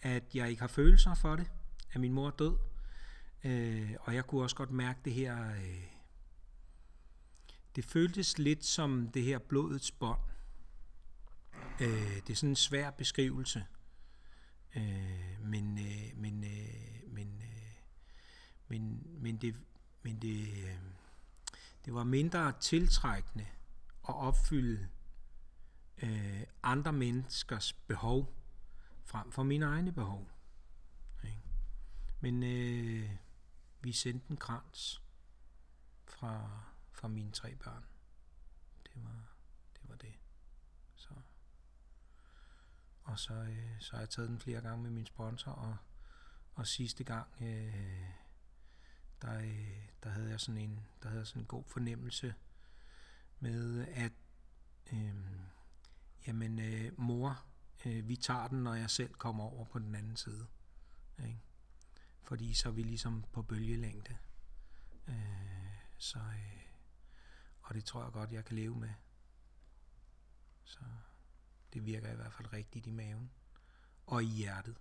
[0.01, 1.51] at jeg ikke har følelser for det,
[1.93, 2.59] at min mor er død.
[3.45, 5.96] Øh, og jeg kunne også godt mærke det her, øh,
[7.77, 10.20] det føltes lidt som det her blodets bånd.
[11.81, 13.66] Øh, det er sådan en svær beskrivelse.
[14.77, 17.77] Øh, men, øh, men, øh, men, øh,
[18.68, 19.57] men, men det,
[20.03, 20.77] men det, øh,
[21.85, 23.47] det var mindre tiltrækkende
[24.09, 24.89] at opfylde
[26.03, 28.35] øh, andre menneskers behov
[29.05, 30.31] frem for mine egne behov.
[31.24, 31.43] Ikke?
[32.20, 33.11] Men øh,
[33.81, 35.03] vi sendte en krans
[36.05, 36.61] fra,
[36.97, 37.85] fra mine tre børn.
[38.85, 39.89] Det var det.
[39.89, 40.15] Var det.
[40.95, 41.15] Så.
[43.03, 45.77] Og så, øh, så har jeg taget den flere gange med min sponsor, og,
[46.55, 48.11] og sidste gang, øh,
[49.23, 52.35] der, øh, der havde jeg sådan en, der havde jeg sådan en god fornemmelse
[53.41, 54.13] med, at
[54.93, 55.15] øh,
[56.27, 57.45] jamen, øh, mor,
[57.87, 60.47] øh, vi tager den, når jeg selv kommer over på den anden side.
[61.19, 61.41] Ikke?
[62.23, 64.17] Fordi så er vi ligesom på bølgelængde.
[65.09, 65.15] Øh,
[65.99, 66.66] så, øh,
[67.67, 68.95] og det tror jeg godt, jeg kan leve med.
[70.64, 70.81] Så
[71.73, 73.31] det virker i hvert fald rigtigt i maven.
[74.07, 74.77] Og i hjertet.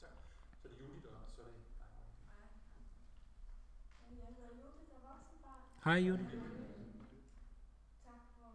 [0.00, 0.06] Så
[0.64, 1.64] er det Judith, og så er det
[4.00, 5.62] Jeg hedder Judith og voksenbarn.
[5.84, 6.34] Hej Judith.
[8.06, 8.52] Tak for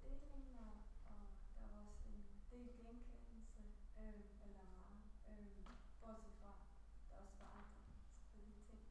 [0.00, 0.74] tildelingen, og,
[1.10, 1.18] og
[1.58, 2.20] der var også en
[2.50, 3.62] del genkendelse,
[4.00, 5.58] øh, eller meget, øh,
[6.00, 6.52] bortset fra,
[7.08, 7.82] der også var andre
[8.22, 8.82] selvfølgelig ting,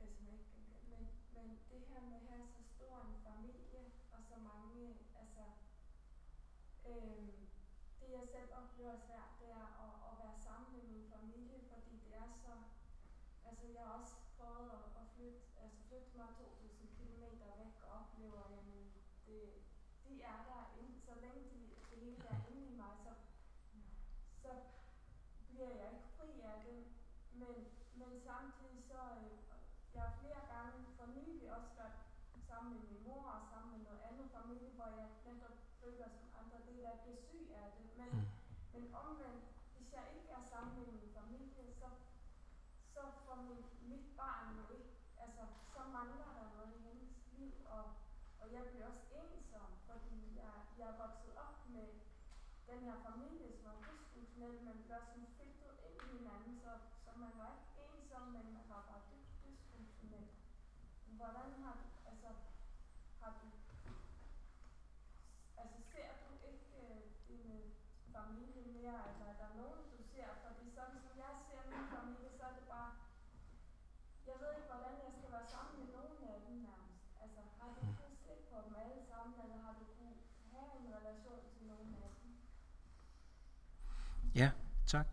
[0.00, 0.86] øh, som jeg ikke genkendte.
[0.92, 1.02] Men,
[1.34, 3.82] men det her med at have så stor en familie,
[4.14, 4.82] og så mange,
[5.22, 5.44] altså,
[6.90, 7.28] øh,
[8.00, 8.26] det jeg
[8.84, 12.28] det var svært, det er at, at være sammen med min familie, fordi det er
[12.44, 12.52] så,
[13.48, 17.22] altså jeg har også prøvet at, at flytte, altså flytte mig 2.000 km
[17.60, 18.64] væk og oplever, at
[19.26, 19.40] det,
[20.04, 21.60] de er der inde, så længe de,
[21.90, 23.12] det hele er inde i mig, så,
[24.42, 24.50] så
[25.48, 26.80] bliver jeg ikke fri af det.
[27.40, 27.54] Men,
[28.00, 29.36] men samtidig så, øh,
[29.94, 31.98] jeg har flere gange for nylig også været
[32.48, 36.26] sammen med min mor og sammen med noget andet familie, hvor jeg netop føler, som
[36.40, 37.86] andre del af bliver syg af det.
[38.00, 38.33] Men, Mm
[38.74, 39.44] men omvendt,
[39.76, 41.88] hvis jeg ikke er sammen med min familie, så,
[42.94, 44.92] så får mit, mit barn jo ikke,
[45.24, 45.42] altså
[45.74, 47.84] så mangler der noget i hendes liv, og,
[48.40, 51.88] og jeg bliver også ensom, fordi jeg, jeg er vokset op med
[52.70, 56.72] den her familie, som er dysfunktionel, men bliver sådan filtret ind i hinanden, så,
[57.04, 60.28] så man var ikke ensom, men man var bare dybt dysfunktionel.
[61.06, 62.30] Hvordan har du, altså,
[63.20, 63.46] har du,
[65.56, 67.74] altså ser du ikke øh, din
[68.18, 72.30] familie mere, eller er der nogen, du ser, fordi sådan som jeg ser min familie,
[72.38, 72.90] så er det bare,
[74.28, 77.06] jeg ved ikke, hvordan jeg skal være sammen med nogen af dem nærmest.
[77.22, 80.18] Altså, har du kunnet se på dem alle sammen, eller har du kunnet
[80.52, 82.30] have en relation til nogen af dem?
[84.40, 84.50] Ja,
[84.92, 85.08] tak.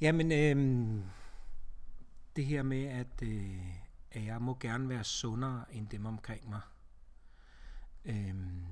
[0.00, 1.04] Jamen, øhm,
[2.36, 3.76] det her med, at, øh,
[4.10, 6.60] at jeg må gerne være sundere end dem omkring mig.
[8.04, 8.66] Øhm,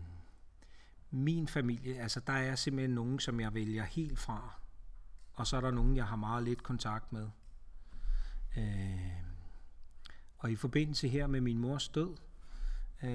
[1.10, 4.60] min familie, altså der er simpelthen nogen, som jeg vælger helt fra.
[5.32, 7.28] Og så er der nogen, jeg har meget lidt kontakt med.
[8.56, 9.12] Øh,
[10.38, 12.16] og i forbindelse her med min mors død,
[13.02, 13.10] øh,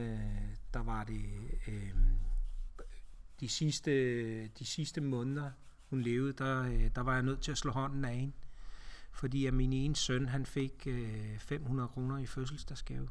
[0.73, 1.23] der var det
[1.67, 1.95] øh,
[3.39, 5.51] de, sidste, de sidste måneder,
[5.89, 8.33] hun levede, der, øh, der var jeg nødt til at slå hånden af hende.
[9.11, 13.09] Fordi at min ene søn, han fik øh, 500 kroner i fødselsdagsgave.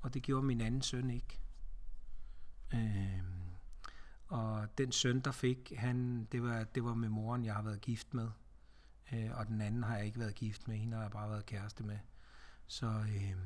[0.00, 1.40] Og det gjorde min anden søn ikke.
[2.74, 3.39] Øh,
[4.30, 7.80] og den søn, der fik, han, det, var, det var med moren, jeg har været
[7.80, 8.28] gift med.
[9.12, 11.46] Øh, og den anden har jeg ikke været gift med, hende har jeg bare været
[11.46, 11.98] kæreste med.
[12.66, 13.36] Så, øh,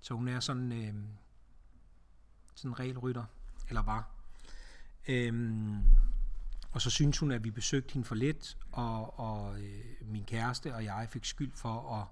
[0.00, 0.94] så hun er sådan, øh,
[2.54, 3.24] sådan en regelrytter,
[3.68, 4.10] eller var.
[5.08, 5.58] Øh,
[6.70, 10.74] og så synes hun, at vi besøgte hende for lidt, og, og øh, min kæreste
[10.74, 12.06] og jeg fik skyld for at,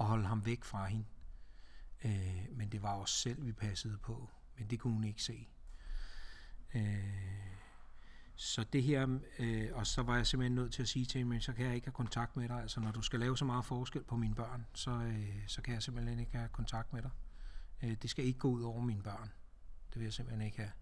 [0.00, 1.06] at holde ham væk fra hende.
[2.04, 4.30] Øh, men det var os selv, vi passede på.
[4.58, 5.48] Men det kunne hun ikke se.
[6.74, 7.30] Øh,
[8.36, 11.30] så det her, øh, og så var jeg simpelthen nødt til at sige til hende,
[11.30, 12.60] men så kan jeg ikke have kontakt med dig.
[12.62, 15.74] Altså når du skal lave så meget forskel på mine børn, så, øh, så kan
[15.74, 17.10] jeg simpelthen ikke have kontakt med dig.
[17.82, 19.32] Øh, det skal ikke gå ud over mine børn.
[19.90, 20.72] Det vil jeg simpelthen ikke have.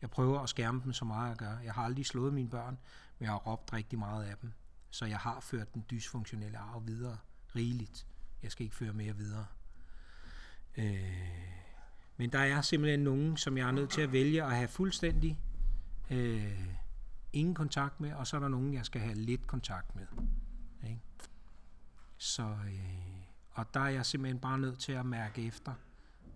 [0.00, 1.58] Jeg prøver at skærme dem så meget jeg gør.
[1.58, 2.78] Jeg har aldrig slået mine børn,
[3.18, 4.52] men jeg har råbt rigtig meget af dem.
[4.90, 7.18] Så jeg har ført den dysfunktionelle arv videre
[7.56, 8.06] rigeligt.
[8.42, 9.46] Jeg skal ikke føre mere videre.
[10.76, 11.67] Øh,
[12.18, 15.40] men der er simpelthen nogen, som jeg er nødt til at vælge at have fuldstændig
[16.10, 16.74] øh,
[17.32, 20.06] ingen kontakt med, og så er der nogen, jeg skal have lidt kontakt med.
[20.84, 21.00] Ikke?
[22.16, 23.08] Så, øh,
[23.50, 25.74] og der er jeg simpelthen bare nødt til at mærke efter,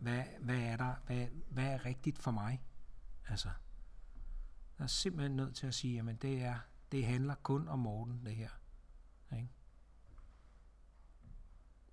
[0.00, 2.62] hvad, hvad er der, hvad, hvad er rigtigt for mig?
[3.28, 3.48] Altså,
[4.78, 6.58] jeg er simpelthen nødt til at sige, jamen det, er,
[6.92, 8.50] det handler kun om Morten, det her.
[9.32, 9.48] Ikke?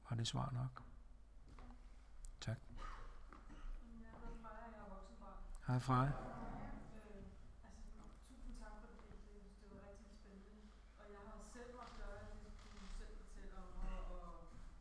[0.09, 0.83] Var det svar nok?
[2.41, 2.57] Tak.
[4.01, 5.77] Jeg hedder Freja, jeg er voksenbarn.
[5.77, 6.11] Hej Freja.
[6.97, 7.23] Øh,
[7.67, 8.99] altså, tusind tak for det.
[9.25, 10.61] Det, det var rigtig spændende.
[10.99, 12.37] Og jeg har selv måttet gøre det,
[12.73, 14.29] du selv fortæller om, og, og,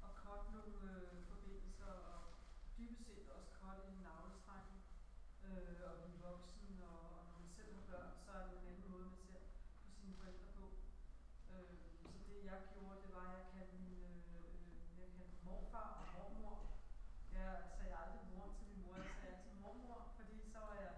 [0.04, 2.18] og cutte nogle øh, forbindelser, og
[2.76, 4.68] dybest set også cutte en navlestreng,
[5.48, 8.66] øh, og blive voksen, og, og når man selv har børn, så er det en
[8.72, 9.42] anden måde, man ser
[9.82, 10.66] på sine forældre på.
[11.52, 11.74] Øh,
[12.12, 15.88] så det jeg gjorde, det var, at jeg kaldte min, øh, øh, jeg kaldte morfar
[16.00, 16.56] og mormor.
[17.38, 20.94] Jeg sagde aldrig mor til min mor, jeg sagde altid mormor, fordi så var jeg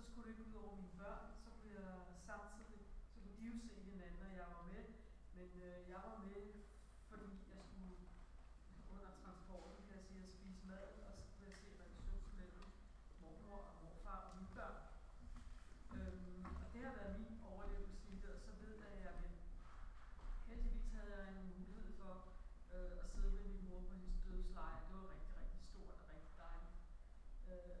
[0.00, 1.92] så skulle det ikke ud over mine børn, så kunne jeg
[2.30, 2.80] samtidig,
[3.12, 4.84] så kunne de jo se hinanden, og jeg var med.
[5.36, 6.44] Men øh, jeg var med,
[7.10, 7.96] fordi jeg skulle
[8.94, 12.64] under transporten, kan jeg sige, at spise mad, og så kunne jeg se relationen mellem
[13.22, 14.78] mormor og morfar og mine børn.
[15.96, 19.14] Øhm, og det har været min overlevelse i det, og så ved jeg, at jeg
[19.22, 19.36] vil.
[20.48, 22.14] Heldigvis havde jeg en mulighed for
[22.74, 24.80] øh, at sidde ved min mor på hendes dødsleje.
[24.88, 26.78] Det var rigtig, rigtig stort og rigtig dejligt.
[27.50, 27.80] Øh,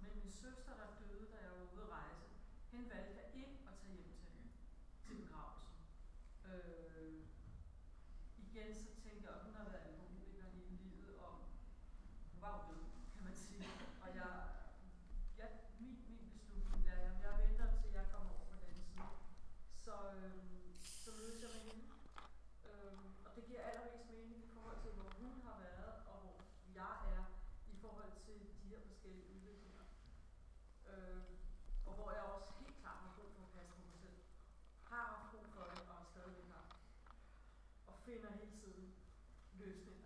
[0.00, 2.26] men min søster, der døde, da jeg var ude at rejse,
[2.72, 4.36] hende valgte jeg ikke at tage hjem til,
[5.04, 5.80] til begravelsen.
[6.50, 7.16] Øh,
[8.44, 11.32] igen så tænkte jeg, at hun har været alkoholiker hele livet, og
[12.32, 12.84] hun var jo død,
[13.14, 13.64] kan man sige.
[14.02, 14.30] Og jeg,
[15.38, 15.48] jeg
[15.80, 19.08] min, min beslutning der, er, at jeg venter til jeg kommer over på den side.
[19.84, 20.32] Så, øh,
[21.04, 21.84] så mødes jeg med hende.
[22.68, 26.36] Øh, og det giver allermest mening i forhold til, hvor hun har været, og hvor
[26.80, 27.22] jeg er
[27.72, 29.84] i forhold til de her forskellige udviklinger.
[30.90, 31.22] Øh,
[31.86, 34.18] og hvor jeg også helt klart har brug for at passe på mig selv.
[34.90, 36.64] Har haft brug for det, og stadigvæk har.
[37.86, 38.94] Og finder hele tiden
[39.62, 40.05] løsninger.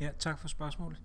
[0.00, 1.00] Ja, tak for spørgsmålet.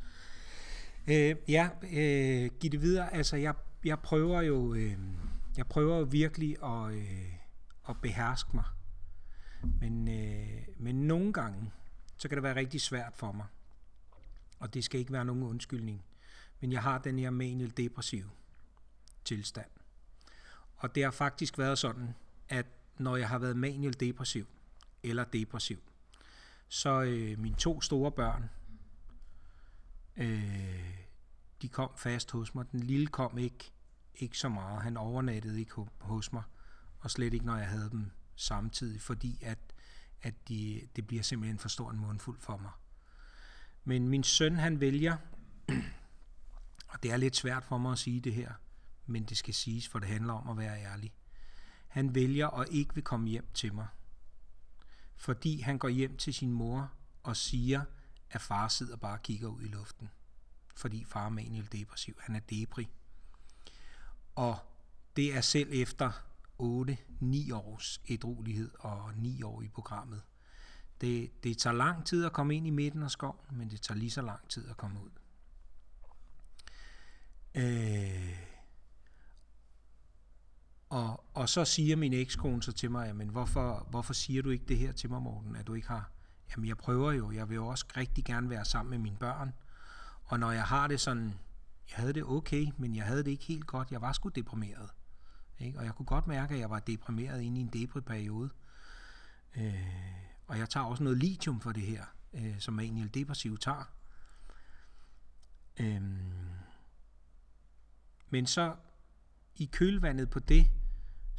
[1.07, 3.13] Øh, ja, øh, giv det videre.
[3.13, 3.53] Altså, jeg,
[3.85, 4.97] jeg prøver jo, øh,
[5.57, 7.33] jeg prøver jo virkelig at, øh,
[7.89, 8.65] at beherske mig.
[9.81, 11.71] Men, øh, men nogle gange,
[12.17, 13.45] så kan det være rigtig svært for mig.
[14.59, 16.03] Og det skal ikke være nogen undskyldning.
[16.61, 18.29] Men jeg har den her maniel depressiv
[19.25, 19.69] tilstand.
[20.75, 22.15] Og det har faktisk været sådan,
[22.49, 22.65] at
[22.97, 24.47] når jeg har været maniel depressiv,
[25.03, 25.79] eller depressiv,
[26.67, 28.49] så øh, mine to store børn,
[30.19, 30.93] øh,
[31.61, 32.71] de kom fast hos mig.
[32.71, 33.71] Den lille kom ikke,
[34.15, 34.81] ikke så meget.
[34.81, 36.43] Han overnattede ikke hos mig,
[36.99, 39.59] og slet ikke, når jeg havde dem samtidig, fordi at,
[40.21, 42.71] at de, det bliver simpelthen for stor en mundfuld for mig.
[43.83, 45.17] Men min søn, han vælger,
[46.91, 48.53] og det er lidt svært for mig at sige det her,
[49.05, 51.13] men det skal siges, for det handler om at være ærlig.
[51.87, 53.87] Han vælger og ikke vil komme hjem til mig,
[55.15, 56.91] fordi han går hjem til sin mor
[57.23, 57.83] og siger,
[58.31, 60.09] at far sidder bare og kigger ud i luften.
[60.75, 62.17] Fordi far er manuel depressiv.
[62.19, 62.87] Han er depri.
[64.35, 64.57] Og
[65.15, 66.11] det er selv efter
[66.61, 70.21] 8-9 års ædruelighed og 9 år i programmet.
[71.01, 73.97] Det, det tager lang tid at komme ind i midten af skoven, men det tager
[73.97, 75.09] lige så lang tid at komme ud.
[77.55, 78.37] Øh,
[80.89, 84.65] og, og så siger min ekskone så til mig, jamen hvorfor, hvorfor siger du ikke
[84.65, 86.11] det her til mig, Morten, at du ikke har?
[86.51, 89.53] Jamen jeg prøver jo, jeg vil jo også rigtig gerne være sammen med mine børn.
[90.23, 91.33] Og når jeg har det sådan,
[91.89, 93.91] jeg havde det okay, men jeg havde det ikke helt godt.
[93.91, 94.89] Jeg var sgu deprimeret.
[95.59, 95.79] Ikke?
[95.79, 98.49] Og jeg kunne godt mærke, at jeg var deprimeret inde i en depri-periode.
[99.57, 99.73] Øh,
[100.47, 103.91] og jeg tager også noget lithium for det her, øh, som maniel depressiv tager.
[105.79, 106.01] Øh,
[108.29, 108.75] men så
[109.55, 110.69] i kølvandet på det,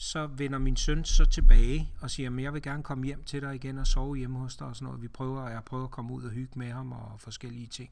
[0.02, 3.42] så vender min søn så tilbage og siger, at jeg vil gerne komme hjem til
[3.42, 5.02] dig igen og sove hjemme hos dig og sådan noget.
[5.02, 7.90] Vi prøver, og jeg prøver at komme ud og hygge med ham og forskellige ting.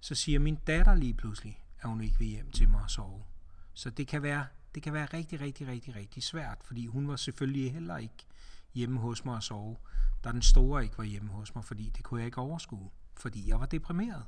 [0.00, 3.24] Så siger min datter lige pludselig, at hun ikke vil hjem til mig og sove.
[3.72, 7.16] Så det kan være, det kan være rigtig, rigtig, rigtig, rigtig svært, fordi hun var
[7.16, 8.26] selvfølgelig heller ikke
[8.74, 9.76] hjemme hos mig og sove,
[10.24, 13.48] da den store ikke var hjemme hos mig, fordi det kunne jeg ikke overskue, fordi
[13.48, 14.24] jeg var deprimeret.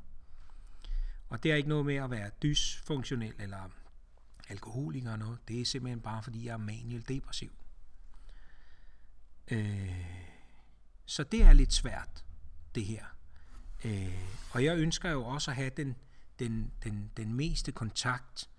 [1.28, 3.70] Og det er ikke noget med at være dysfunktionel eller
[4.48, 5.48] alkoholiker og noget.
[5.48, 7.52] Det er simpelthen bare, fordi jeg er manuel depressiv.
[9.50, 10.06] Øh,
[11.06, 12.24] så det er lidt svært,
[12.74, 13.04] det her.
[13.84, 14.22] Øh,
[14.52, 15.96] og jeg ønsker jo også at have den,
[16.38, 18.50] den, den, den meste kontakt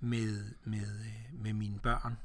[0.00, 2.18] med, med, øh, med mine børn.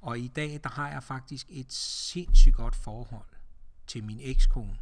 [0.00, 3.28] Og i dag, der har jeg faktisk et sindssygt godt forhold
[3.86, 4.78] til min ekskone,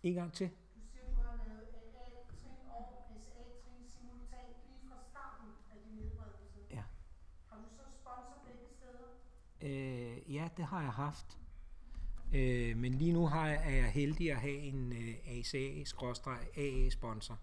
[0.03, 0.49] En gang til.
[0.49, 0.53] Du
[0.93, 2.75] siger, du har lavet AA-trin og
[3.07, 6.59] SA-trin simultant lige fra starten af din nedbredelse.
[6.71, 6.83] Ja.
[7.49, 9.09] Har du så sponsor begge steder?
[9.63, 11.39] Øh, ja, det har jeg haft.
[12.35, 17.39] Øh, men lige nu har jeg, er jeg heldig at have en øh, ACA-AA-sponsor.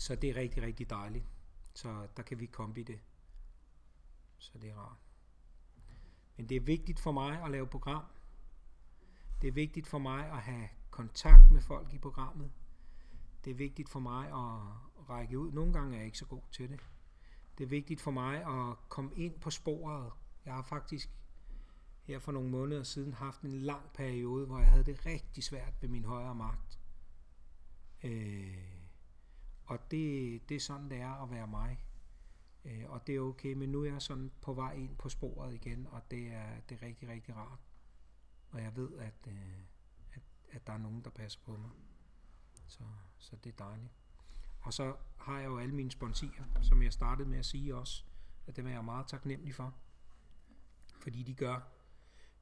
[0.00, 1.24] Så det er rigtig, rigtig dejligt.
[1.74, 3.00] Så der kan vi kombi det.
[4.38, 4.98] Så det er rart.
[6.36, 8.04] Men det er vigtigt for mig at lave program.
[9.42, 12.50] Det er vigtigt for mig at have kontakt med folk i programmet.
[13.44, 15.52] Det er vigtigt for mig at række ud.
[15.52, 16.80] Nogle gange er jeg ikke så god til det.
[17.58, 20.12] Det er vigtigt for mig at komme ind på sporet.
[20.44, 21.10] Jeg har faktisk
[22.02, 25.82] her for nogle måneder siden haft en lang periode, hvor jeg havde det rigtig svært
[25.82, 26.80] ved min højre magt.
[28.02, 28.79] Øh,
[29.70, 31.84] og det, det er sådan, det er at være mig.
[32.64, 35.54] Øh, og det er okay, men nu er jeg sådan på vej ind på sporet
[35.54, 37.58] igen, og det er, det er rigtig, rigtig rart.
[38.50, 39.62] Og jeg ved, at, øh,
[40.12, 41.70] at, at der er nogen, der passer på mig.
[42.66, 42.84] Så,
[43.18, 43.92] så det er dejligt.
[44.60, 48.04] Og så har jeg jo alle mine sponsorer, som jeg startede med at sige også,
[48.46, 49.74] at dem er jeg meget taknemmelig for.
[51.00, 51.60] Fordi de gør,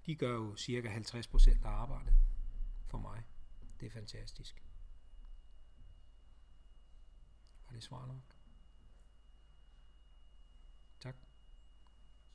[0.07, 2.15] de gør jo cirka 50% af arbejdet
[2.87, 3.23] for mig.
[3.81, 4.68] Det er fantastisk.
[7.69, 8.23] Var det svar nok?
[11.01, 11.15] Tak.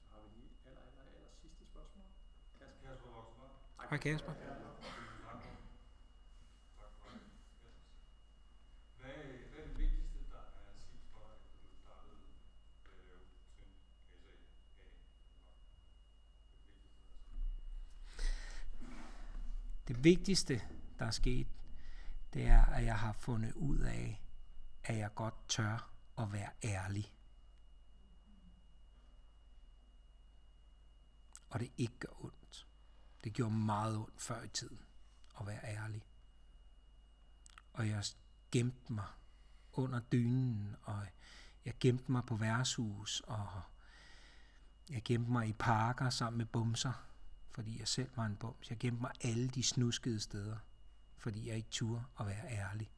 [0.07, 2.05] Så har vi lige aller, aller, aller sidste spørgsmål.
[2.59, 2.89] Kasper.
[2.89, 3.51] Kasper Voxmann.
[3.89, 4.33] Hej Kasper.
[8.99, 12.33] Hvad, er det vigtigste, der er sket for dig, efter du startede med
[12.85, 13.19] at lave
[13.57, 13.73] Trin?
[19.87, 20.61] Det vigtigste,
[20.99, 21.47] der er sket,
[22.33, 24.22] det er, at jeg har fundet ud af,
[24.83, 27.13] at jeg godt tør at være ærlig.
[31.49, 32.67] Og det ikke gør ondt.
[33.23, 34.79] Det gjorde meget ondt før i tiden
[35.39, 36.03] at være ærlig.
[37.73, 38.03] Og jeg
[38.51, 39.07] gemte mig
[39.73, 41.07] under dynen, og
[41.65, 43.61] jeg gemte mig på værtshus, og
[44.89, 47.07] jeg gemte mig i parker sammen med bumser,
[47.51, 48.69] fordi jeg selv var en bums.
[48.69, 50.57] Jeg gemte mig alle de snuskede steder,
[51.17, 52.91] fordi jeg ikke turde at være ærlig.